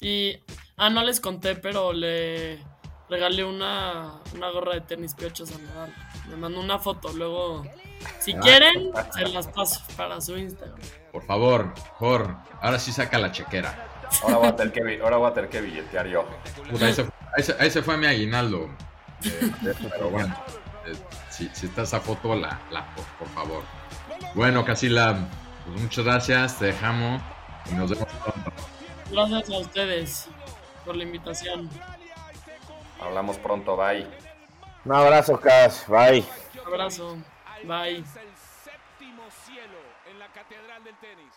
Y, 0.00 0.38
ah, 0.78 0.88
no 0.88 1.04
les 1.04 1.20
conté, 1.20 1.54
pero 1.54 1.92
le 1.92 2.58
regalé 3.08 3.44
una, 3.44 4.20
una 4.34 4.50
gorra 4.50 4.74
de 4.74 4.80
tenis 4.82 5.14
piochas 5.14 5.52
a 5.52 5.58
Nadal. 5.58 5.94
Me 6.28 6.36
mandó 6.36 6.60
una 6.60 6.78
foto, 6.78 7.12
luego, 7.12 7.64
si 8.18 8.32
ah. 8.32 8.40
quieren, 8.40 8.90
se 9.14 9.28
las 9.28 9.48
paso 9.48 9.80
para 9.96 10.20
su 10.20 10.36
Instagram. 10.36 10.78
Por 11.12 11.24
favor, 11.24 11.74
Jor, 11.94 12.36
ahora 12.60 12.78
sí 12.78 12.92
saca 12.92 13.18
la 13.18 13.32
chequera. 13.32 13.86
Ahora 14.22 14.36
voy 14.36 14.46
a 14.48 14.56
tener 14.56 14.72
que, 14.72 15.00
ahora 15.02 15.16
voy 15.16 15.30
a 15.30 15.34
tener 15.34 15.50
que 15.50 15.60
billetear 15.60 16.06
yo. 16.06 16.26
ahí 17.58 17.70
se 17.70 17.82
fue 17.82 17.96
mi 17.96 18.06
aguinaldo. 18.06 18.68
pero 19.20 20.10
bueno, 20.10 20.34
eh, 20.86 20.94
si, 21.28 21.48
si, 21.52 21.66
está 21.66 21.82
esa 21.82 22.00
foto, 22.00 22.34
la, 22.34 22.60
la 22.70 22.86
por, 22.94 23.28
favor. 23.28 23.62
Bueno, 24.34 24.64
Casila, 24.64 25.28
pues 25.66 25.80
muchas 25.82 26.04
gracias, 26.04 26.58
te 26.58 26.66
dejamos 26.66 27.20
y 27.70 27.74
nos 27.74 27.90
vemos 27.90 28.08
pronto. 28.24 28.52
Gracias 29.10 29.50
a 29.50 29.58
ustedes 29.58 30.28
por 30.84 30.96
la 30.96 31.04
invitación. 31.04 31.68
Hablamos 33.00 33.38
pronto, 33.38 33.76
bye. 33.76 34.06
Un 34.84 34.92
abrazo, 34.92 35.38
Cas, 35.40 35.86
bye. 35.88 36.24
Un 36.54 36.66
abrazo, 36.66 37.16
bye. 37.64 37.96
el 37.96 38.04
séptimo 38.04 39.22
cielo 39.44 39.78
en 40.10 40.18
la 40.18 40.26
catedral 40.28 40.82
del 40.84 40.96
tenis. 40.96 41.32